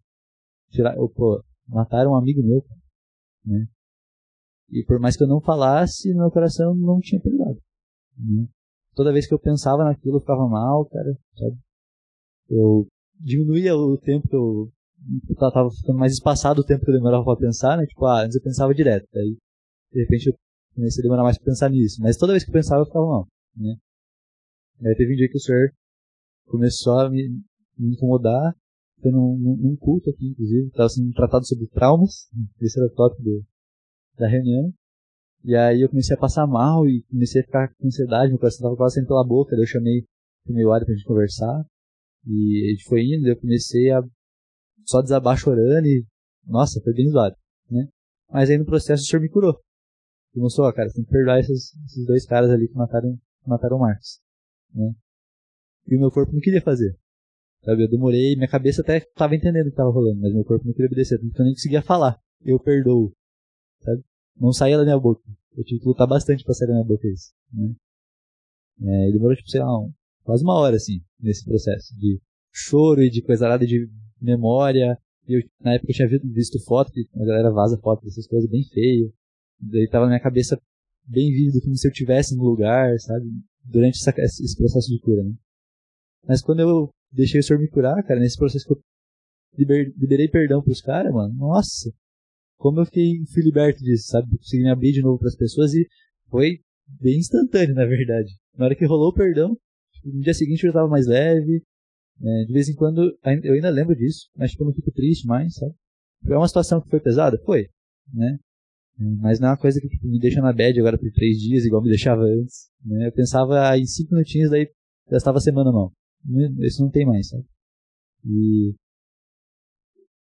[0.70, 2.79] Tirar, pô, mataram um amigo meu, cara,
[3.44, 3.66] né?
[4.70, 7.60] E por mais que eu não falasse, meu coração não tinha perdoado.
[8.16, 8.46] Né?
[8.94, 11.58] Toda vez que eu pensava naquilo, eu ficava mal, cara, sabe?
[12.48, 12.86] Eu
[13.18, 14.70] diminuía o tempo que eu
[15.36, 17.86] tava ficando mais espaçado o tempo que eu demorava pra pensar, né?
[17.86, 19.06] Tipo, ah, antes eu pensava direto.
[19.16, 19.36] Aí,
[19.92, 20.34] de repente, eu
[20.74, 22.00] comecei a demorar mais pra pensar nisso.
[22.00, 23.26] Mas toda vez que eu pensava, eu ficava mal,
[23.56, 23.76] né?
[24.96, 25.72] Teve um dia que o senhor
[26.46, 27.28] começou a me,
[27.78, 28.54] me incomodar.
[29.00, 30.70] Foi num, num, culto aqui, inclusive.
[30.70, 32.28] Tava sendo tratado sobre traumas.
[32.60, 33.44] Esse era o tópico do,
[34.18, 34.72] da reunião.
[35.42, 38.30] E aí eu comecei a passar mal e comecei a ficar com ansiedade.
[38.30, 39.52] Meu coração tava quase saindo pela boca.
[39.52, 40.04] Daí eu chamei
[40.46, 41.64] o meu para pra gente conversar.
[42.26, 44.02] E a gente foi indo, eu comecei a
[44.84, 46.04] só desabar chorando e,
[46.44, 47.36] nossa, foi bem zoado,
[47.70, 47.88] né?
[48.30, 49.58] Mas aí no processo o senhor me curou.
[50.34, 53.76] E mostrou, ó, cara, tem que perdoar esses, esses dois caras ali que mataram, mataram
[53.76, 54.20] o Marcos,
[54.74, 54.92] né?
[55.86, 56.96] E o meu corpo não queria fazer.
[57.62, 60.66] Sabe, eu demorei, minha cabeça até tava entendendo o que tava rolando, mas meu corpo
[60.66, 62.18] não queria obedecer, então eu nem conseguia falar.
[62.42, 63.12] Eu perdoo,
[63.82, 64.02] sabe?
[64.38, 65.22] Não saía da minha boca.
[65.56, 67.74] Eu tive que lutar bastante pra sair da minha boca isso, né?
[68.82, 69.92] É, demorou, tipo, sei lá, um,
[70.22, 72.18] quase uma hora, assim, nesse processo de
[72.50, 74.98] choro e de coisa nada de memória.
[75.28, 78.64] Eu, na época eu tinha visto foto, que a galera vaza foto dessas coisas bem
[78.64, 79.12] feio.
[79.60, 80.58] Daí tava na minha cabeça
[81.04, 83.26] bem vívido, como se eu tivesse no lugar, sabe?
[83.64, 85.34] Durante essa, esse processo de cura, né?
[86.26, 88.80] Mas quando eu deixei o senhor me curar, cara, nesse processo que eu
[89.58, 91.92] liber, liberei perdão pros caras, mano, nossa,
[92.56, 94.36] como eu fiquei, fui liberto disso, sabe?
[94.36, 95.86] Consegui me abrir de novo pras pessoas e
[96.28, 96.60] foi
[97.00, 98.32] bem instantâneo, na verdade.
[98.56, 99.56] Na hora que rolou o perdão,
[100.04, 101.62] no dia seguinte eu já tava mais leve,
[102.22, 105.26] é, de vez em quando, eu ainda lembro disso, mas tipo, eu não fico triste
[105.26, 105.74] mais, sabe?
[106.26, 107.40] É uma situação que foi pesada?
[107.44, 107.66] Foi,
[108.12, 108.38] né?
[109.22, 111.64] Mas não é uma coisa que tipo, me deixa na bad agora por três dias,
[111.64, 112.68] igual me deixava antes.
[112.84, 113.06] Né?
[113.06, 114.68] Eu pensava em cinco minutinhos, daí
[115.10, 115.90] já estava a semana mal.
[116.60, 117.44] Isso não tem mais, sabe?
[118.24, 118.74] E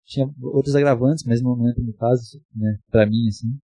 [0.06, 2.78] tinha outros agravantes, mas não entra no caso, né?
[2.90, 3.58] Pra mim, assim.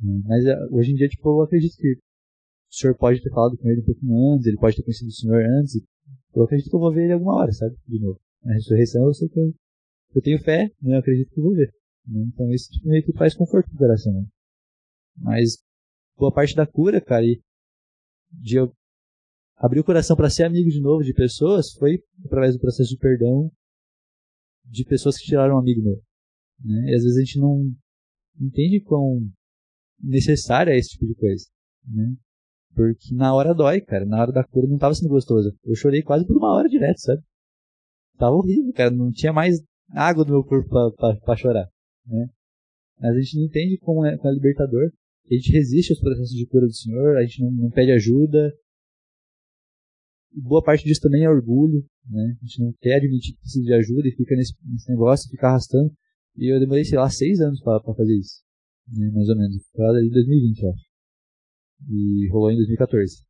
[0.00, 3.56] É, mas é, hoje em dia, tipo, eu acredito que o senhor pode ter falado
[3.56, 5.80] com ele um pouco antes, ele pode ter conhecido o senhor antes,
[6.34, 7.76] eu acredito que eu vou ver ele alguma hora, sabe?
[7.86, 8.20] De novo.
[8.42, 9.54] Na ressurreição eu sei que eu,
[10.14, 10.96] eu tenho fé, né?
[10.96, 11.72] Eu acredito que eu vou ver.
[12.06, 12.24] Né?
[12.32, 14.26] Então isso tipo, meio que faz conforto pro coração, né?
[15.16, 15.58] Mas
[16.16, 17.40] boa parte da cura, cara, e
[18.32, 18.72] de eu
[19.56, 22.98] abrir o coração para ser amigo de novo de pessoas foi através do processo de
[22.98, 23.50] perdão
[24.64, 26.00] de pessoas que tiraram um amigo meu.
[26.64, 26.90] Né?
[26.90, 27.72] E às vezes a gente não
[28.40, 29.20] entende quão
[30.02, 31.44] necessária é esse tipo de coisa.
[31.86, 32.14] Né?
[32.74, 34.04] Porque na hora dói, cara.
[34.04, 35.54] Na hora da cura não tava sendo gostoso.
[35.64, 37.22] Eu chorei quase por uma hora direto, sabe?
[38.18, 38.90] Tava horrível, cara.
[38.90, 41.68] Não tinha mais água no meu corpo pra, pra, pra chorar,
[42.06, 42.28] né?
[42.98, 44.90] Mas a gente não entende como é, como é libertador.
[45.30, 48.52] A gente resiste aos processos de cura do Senhor, a gente não, não pede ajuda.
[50.36, 52.36] Boa parte disso também é orgulho, né?
[52.40, 55.46] A gente não quer admitir que precisa de ajuda e fica nesse, nesse negócio, fica
[55.46, 55.92] arrastando.
[56.36, 58.42] E eu demorei, sei lá, seis anos pra fazer isso.
[58.92, 59.10] Né?
[59.12, 59.56] Mais ou menos.
[59.72, 60.84] Foi lá em 2020, eu acho.
[61.88, 63.22] E rolou em 2014.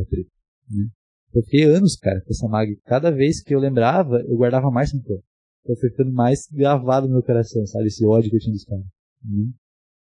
[0.00, 0.30] A treta,
[0.70, 0.88] né?
[1.34, 2.76] Eu fiquei anos, cara, com essa mag.
[2.84, 5.20] Cada vez que eu lembrava, eu guardava mais rancor.
[5.62, 7.86] Então foi ficando mais gravado no meu coração, sabe?
[7.86, 8.86] Esse ódio que eu tinha dos caras.
[9.24, 9.50] Né?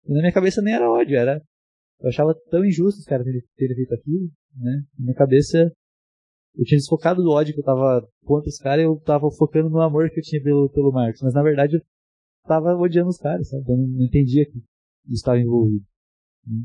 [0.05, 1.41] E na minha cabeça nem era ódio, era.
[1.99, 4.83] Eu achava tão injusto os caras terem feito aquilo, né?
[4.97, 5.71] Na minha cabeça,
[6.57, 9.81] eu tinha desfocado do ódio que eu tava contra os caras eu tava focando no
[9.81, 11.21] amor que eu tinha pelo, pelo Marcos.
[11.21, 11.81] Mas na verdade eu
[12.47, 13.63] tava odiando os caras, sabe?
[13.67, 14.63] Eu não entendia que
[15.09, 15.85] estava envolvido.
[16.45, 16.63] Né?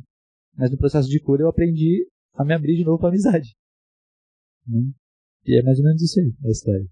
[0.56, 3.54] Mas no processo de cura eu aprendi a me abrir de novo para amizade.
[4.66, 4.92] Né?
[5.46, 6.86] E é mais ou menos isso aí, a história.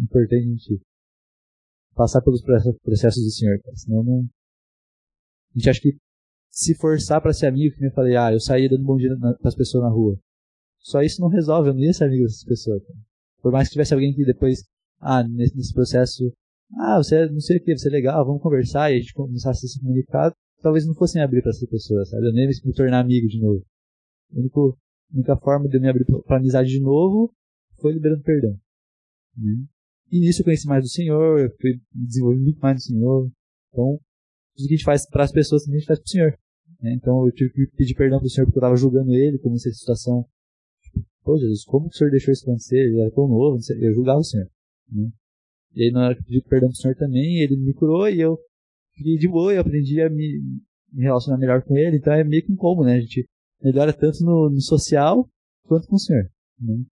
[0.00, 0.80] Importante
[1.94, 3.76] passar pelos processos do Senhor, cara.
[3.76, 4.20] Senão não.
[5.54, 5.96] A gente acha que
[6.50, 9.48] se forçar para ser amigo, que eu falei, ah, eu saí dando bom dia para
[9.48, 10.18] as pessoas na rua.
[10.82, 12.82] Só isso não resolve, eu não ia ser amigo dessas pessoas.
[12.82, 12.98] Cara.
[13.40, 14.64] Por mais que tivesse alguém que depois,
[15.00, 16.32] ah, nesse, nesse processo,
[16.78, 19.12] ah, você é, não sei o que, você é legal, vamos conversar e a gente
[19.12, 22.26] começasse a se comunicar, talvez não fossem abrir para essa pessoa, sabe?
[22.26, 23.64] Eu nem me tornar amigo de novo.
[24.32, 27.32] A única, a única forma de eu me abrir para amizade de novo
[27.80, 28.58] foi liberando perdão.
[29.36, 29.64] Né?
[30.10, 33.30] E nisso eu conheci mais do Senhor, eu fui desenvolvendo muito mais do Senhor.
[33.68, 33.98] Então,
[34.54, 36.38] tudo que a gente faz para as pessoas a gente faz para o Senhor.
[36.80, 36.94] Né?
[36.94, 39.58] Então eu tive que pedir perdão para o Senhor porque eu estava julgando ele, como
[39.58, 40.26] se a situação.
[41.24, 42.76] Pô, Jesus, como que o Senhor deixou isso acontecer?
[42.76, 44.48] Ele era tão novo, eu julgava o Senhor.
[44.90, 45.10] Né?
[45.74, 48.20] E aí, na hora que eu pedi perdão pro Senhor também, ele me curou e
[48.20, 48.38] eu
[48.94, 50.40] fiquei de boa e aprendi a me,
[50.92, 51.96] me, relacionar melhor com ele.
[51.96, 52.96] Então é meio que um combo, né?
[52.96, 53.26] A gente
[53.62, 55.28] melhora tanto no, no social
[55.64, 56.24] quanto com o Senhor.
[56.60, 56.84] Né?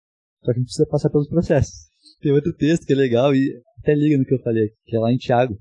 [0.40, 1.88] Só que a gente precisa passar pelos processos.
[2.20, 4.98] Tem outro texto que é legal e até liga no que eu falei que é
[5.00, 5.58] lá em Tiago.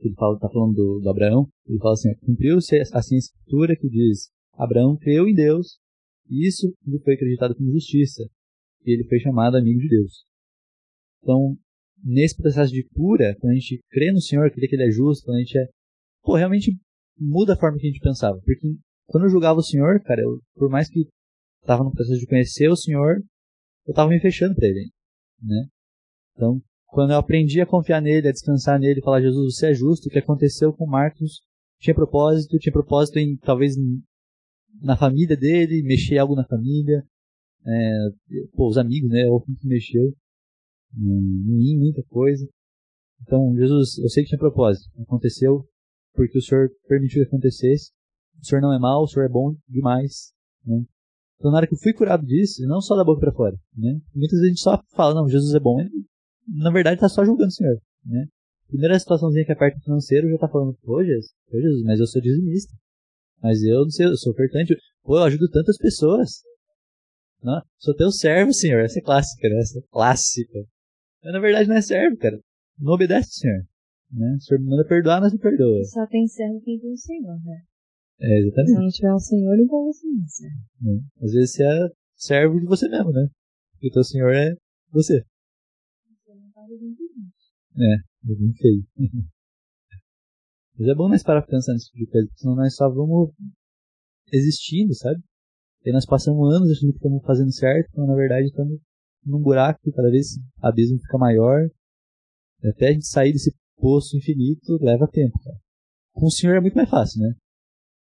[0.00, 1.48] Ele fala, tá falando do, do Abraão.
[1.68, 5.78] Ele fala assim: cumpriu-se assim a escritura que diz: Abraão creu em Deus
[6.28, 8.22] e isso lhe foi acreditado como justiça.
[8.84, 10.24] E ele foi chamado amigo de Deus.
[11.22, 11.56] Então,
[12.02, 15.24] nesse processo de cura, quando a gente crê no Senhor, crê que Ele é justo,
[15.24, 15.66] quando a gente é.
[16.22, 16.76] Pô, realmente
[17.18, 18.40] muda a forma que a gente pensava.
[18.44, 18.66] Porque
[19.06, 21.06] quando eu julgava o Senhor, cara, eu, por mais que
[21.60, 23.22] estava no processo de conhecer o Senhor,
[23.86, 24.90] eu estava me fechando para Ele.
[25.40, 25.66] Né?
[26.34, 30.08] Então, quando eu aprendi a confiar nele, a descansar nele, falar, Jesus, você é justo,
[30.08, 31.40] o que aconteceu com Marcos
[31.80, 33.74] tinha propósito, tinha propósito em talvez
[34.80, 37.04] na família dele, mexer algo na família,
[37.66, 38.08] é,
[38.54, 40.14] pô, os amigos, né, o que mexeu
[40.96, 42.46] em mim, muita coisa.
[43.22, 45.66] Então, Jesus, eu sei que tinha propósito, aconteceu
[46.14, 47.90] porque o Senhor permitiu que acontecesse.
[48.40, 50.32] O Senhor não é mau, o Senhor é bom demais,
[50.64, 50.84] né?
[51.38, 54.00] Então, na hora que eu fui curado disso, não só da boca para fora, né?
[54.14, 55.90] Muitas vezes a gente só fala, não, Jesus é bom, ele,
[56.48, 58.26] na verdade está só julgando o Senhor, né?
[58.68, 62.06] Primeira situaçãozinha que aperta o financeiro já está falando, pô Jesus, pô Jesus, mas eu
[62.06, 62.72] sou dizimista.
[63.42, 64.76] Mas eu não sei, eu sou ofertante.
[65.02, 66.42] Pô, eu ajudo tantas pessoas.
[67.42, 68.80] Não, sou teu servo, senhor.
[68.84, 69.58] Essa é clássica, né?
[69.58, 70.60] Essa é clássica.
[71.24, 72.38] Mas na verdade não é servo, cara.
[72.78, 73.66] Não obedece senhor.
[74.12, 74.36] Né?
[74.36, 75.84] O senhor me manda perdoar, mas não perdoa.
[75.84, 77.62] Só tem servo quem tem o senhor, né?
[78.20, 78.70] É, exatamente.
[78.70, 80.56] Se não tiver um senhor, você não é servo.
[80.86, 81.24] É.
[81.24, 83.28] Às vezes você é servo de você mesmo, né?
[83.72, 84.54] Porque o teu senhor é
[84.92, 85.24] você.
[86.24, 86.60] Você não tá
[87.78, 88.84] É, é bem feio.
[90.78, 93.30] Mas é bom nós parar pensar nesse tipo de coisa, senão nós só vamos
[94.32, 95.20] existindo, sabe?
[95.84, 98.80] E nós passamos anos achando que estamos fazendo certo, então na verdade estamos
[99.24, 101.68] num buraco que cada vez o abismo fica maior.
[102.64, 105.56] Até a gente sair desse poço infinito leva tempo, cara.
[106.12, 107.34] Com o senhor é muito mais fácil, né?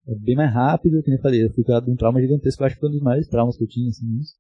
[0.07, 2.67] É bem mais rápido, como eu falei, eu fui curado de um trauma gigantesco, eu
[2.67, 4.37] acho que foi um dos maiores traumas que eu tinha, assim, isso.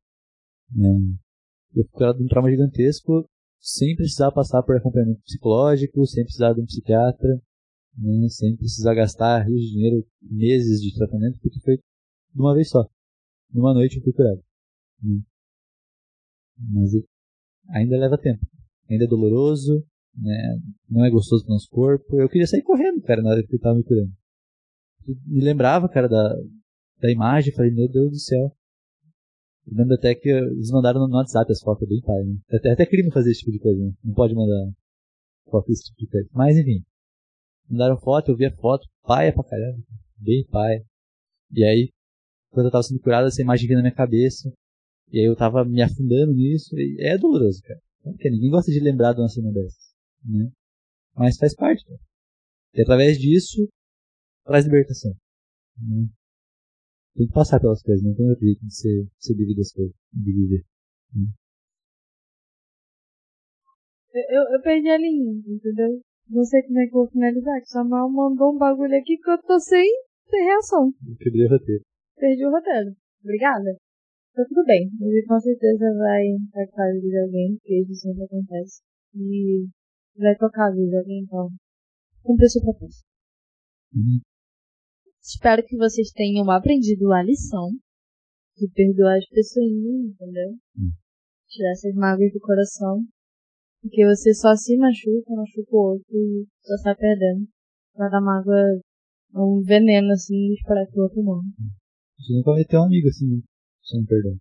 [0.78, 1.78] É.
[1.78, 3.28] Eu fui curado de um trauma gigantesco
[3.60, 7.40] sem precisar passar por acompanhamento psicológico, sem precisar de um psiquiatra,
[7.96, 12.68] né, sem precisar gastar rios de dinheiro, meses de tratamento, porque foi de uma vez
[12.68, 12.88] só.
[13.52, 14.42] Numa noite eu fui curado.
[15.02, 15.20] Né.
[16.72, 16.90] Mas
[17.70, 18.44] ainda leva tempo.
[18.90, 19.84] Ainda é doloroso,
[20.16, 22.20] né, não é gostoso pro nosso corpo.
[22.20, 24.12] Eu queria sair correndo, cara, na hora que eu tava me curando.
[25.26, 26.34] Me lembrava, cara, da,
[27.00, 28.56] da imagem, falei, meu Deus do céu.
[29.66, 32.36] Eu lembro até que eles mandaram no WhatsApp as fotos bem pai, né?
[32.52, 33.92] Até, até crime fazer esse tipo de coisa, né?
[34.04, 34.72] Não pode mandar
[35.50, 36.28] foto desse tipo de coisa.
[36.32, 36.84] Mas enfim
[37.68, 39.82] mandaram foto, eu vi a foto, paia pra caramba,
[40.16, 40.84] bem paia.
[41.52, 41.90] E aí,
[42.50, 44.52] quando eu tava sendo curado, essa imagem vinha na minha cabeça,
[45.10, 47.80] e aí eu tava me afundando nisso, e é doloroso, cara.
[48.02, 49.94] Porque ninguém gosta de lembrar de uma cena dessas,
[50.24, 50.50] né?
[51.16, 52.00] Mas faz parte, cara.
[52.74, 53.68] E através disso,
[54.44, 55.12] traz libertação.
[55.78, 56.08] Né?
[57.14, 59.94] Tem que passar pelas coisas, não tem outro jeito de ser, ser devido às coisas,
[60.12, 60.64] de viver.
[61.14, 61.32] Né?
[64.12, 66.02] Eu, eu perdi a linha, entendeu?
[66.28, 69.30] Não sei como é que eu vou finalizar, que Samuel mandou um bagulho aqui que
[69.30, 69.86] eu tô sem,
[70.32, 70.92] reação.
[71.18, 71.84] Quebrei o roteiro.
[72.16, 72.96] Perdi o roteiro.
[73.22, 73.76] Obrigada.
[74.34, 74.90] Tá tudo bem.
[75.00, 78.82] Ele com certeza vai impactar a vida de alguém, porque isso sempre acontece.
[79.14, 79.68] E
[80.16, 81.50] vai tocar a vida de alguém, então.
[82.22, 83.04] Cumprir seu propósito.
[83.94, 84.20] Uhum.
[85.22, 87.70] Espero que vocês tenham aprendido a lição
[88.56, 90.50] de perdoar as pessoas, entendeu?
[90.76, 90.90] Uhum.
[91.48, 93.04] Tirar essas mágoas do coração
[93.84, 97.46] porque você só se machuca, machuca o outro e só sai perdendo.
[97.94, 101.44] Cada mágoa é um veneno, assim, e esperar que o outro morra.
[102.18, 103.42] Você nunca vai ter um amigo assim,
[103.84, 104.40] sem perdão.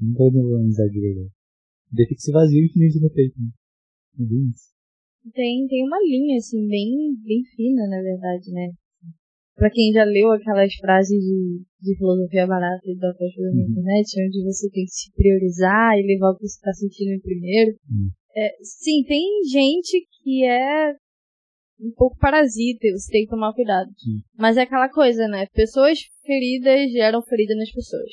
[0.00, 1.30] Nunca vai ter uma amizade de verdade.
[1.92, 3.48] Daí fica esse vazio infinito no peito, né?
[5.32, 8.72] Tem, tem uma linha, assim, bem, bem fina, na verdade, né?
[9.54, 13.54] Pra quem já leu aquelas frases de, de filosofia barata e da uhum.
[13.54, 17.12] na internet, onde você tem que se priorizar e levar o que você tá sentindo
[17.12, 17.78] em primeiro.
[17.88, 20.92] Uhum É, sim, tem gente que é
[21.80, 23.88] um pouco parasita, você tem que tomar cuidado.
[23.96, 24.22] Sim.
[24.36, 25.46] Mas é aquela coisa, né?
[25.52, 28.10] Pessoas feridas geram ferida nas pessoas.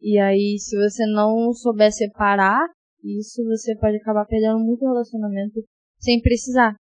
[0.00, 2.60] E aí, se você não souber separar
[3.04, 5.62] isso, você pode acabar perdendo muito relacionamento
[5.98, 6.74] sem precisar.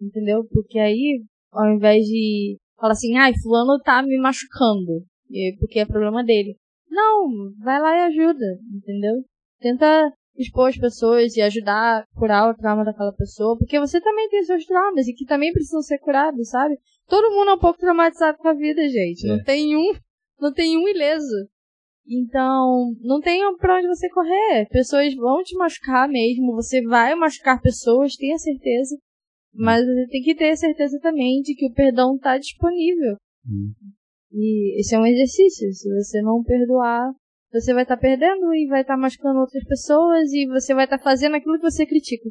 [0.00, 0.44] Entendeu?
[0.52, 5.04] Porque aí, ao invés de falar assim, ai, fulano tá me machucando,
[5.58, 6.56] porque é problema dele.
[6.90, 9.24] Não, vai lá e ajuda, entendeu?
[9.58, 14.28] Tenta expor as pessoas e ajudar a curar o trauma daquela pessoa, porque você também
[14.28, 16.76] tem seus traumas e que também precisam ser curados, sabe?
[17.08, 19.26] Todo mundo é um pouco traumatizado com a vida, gente.
[19.26, 19.28] É.
[19.28, 19.92] Não tem um,
[20.40, 21.48] não tem um ileso.
[22.08, 24.68] Então, não tem pra onde você correr.
[24.70, 28.96] Pessoas vão te machucar mesmo, você vai machucar pessoas, tenha certeza.
[29.52, 33.16] Mas você tem que ter certeza também de que o perdão está disponível.
[33.48, 33.72] Hum.
[34.32, 35.72] E esse é um exercício.
[35.72, 37.10] Se você não perdoar,
[37.60, 40.84] você vai estar tá perdendo e vai estar tá machucando outras pessoas e você vai
[40.84, 42.30] estar tá fazendo aquilo que você critica.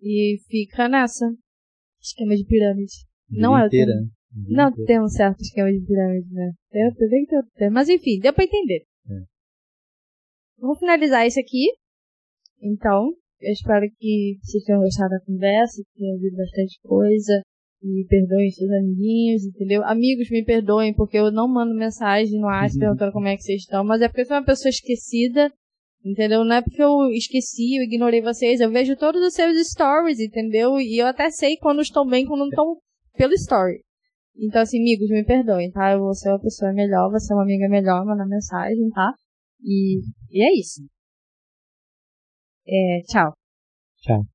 [0.00, 1.26] E fica nessa.
[2.00, 2.92] Esquema de pirâmide.
[3.28, 3.92] Vida Não é o tema.
[4.48, 4.86] Não inteira.
[4.86, 6.52] tem um certo esquema de pirâmide, né?
[6.70, 7.70] Tem, tem, tem, tem.
[7.70, 8.84] Mas enfim, deu pra entender.
[9.08, 9.24] É.
[10.58, 11.72] Vou finalizar isso aqui.
[12.60, 17.42] Então, eu espero que vocês tenham gostado da conversa, que tenham ouvido bastante coisa.
[17.84, 19.84] E perdoem seus amiguinhos, entendeu?
[19.84, 22.80] Amigos, me perdoem, porque eu não mando mensagem no WhatsApp Uhum.
[22.80, 25.52] perguntando como é que vocês estão, mas é porque eu sou uma pessoa esquecida,
[26.04, 26.44] entendeu?
[26.44, 30.78] Não é porque eu esqueci, eu ignorei vocês, eu vejo todos os seus stories, entendeu?
[30.78, 32.76] E eu até sei quando estão bem, quando não estão
[33.16, 33.82] pelo story.
[34.36, 35.92] Então, assim, amigos, me perdoem, tá?
[35.92, 39.12] Eu vou ser uma pessoa melhor, vou ser uma amiga melhor, mandar mensagem, tá?
[39.60, 40.82] E, e é isso.
[42.66, 43.32] É, tchau.
[43.98, 44.31] Tchau.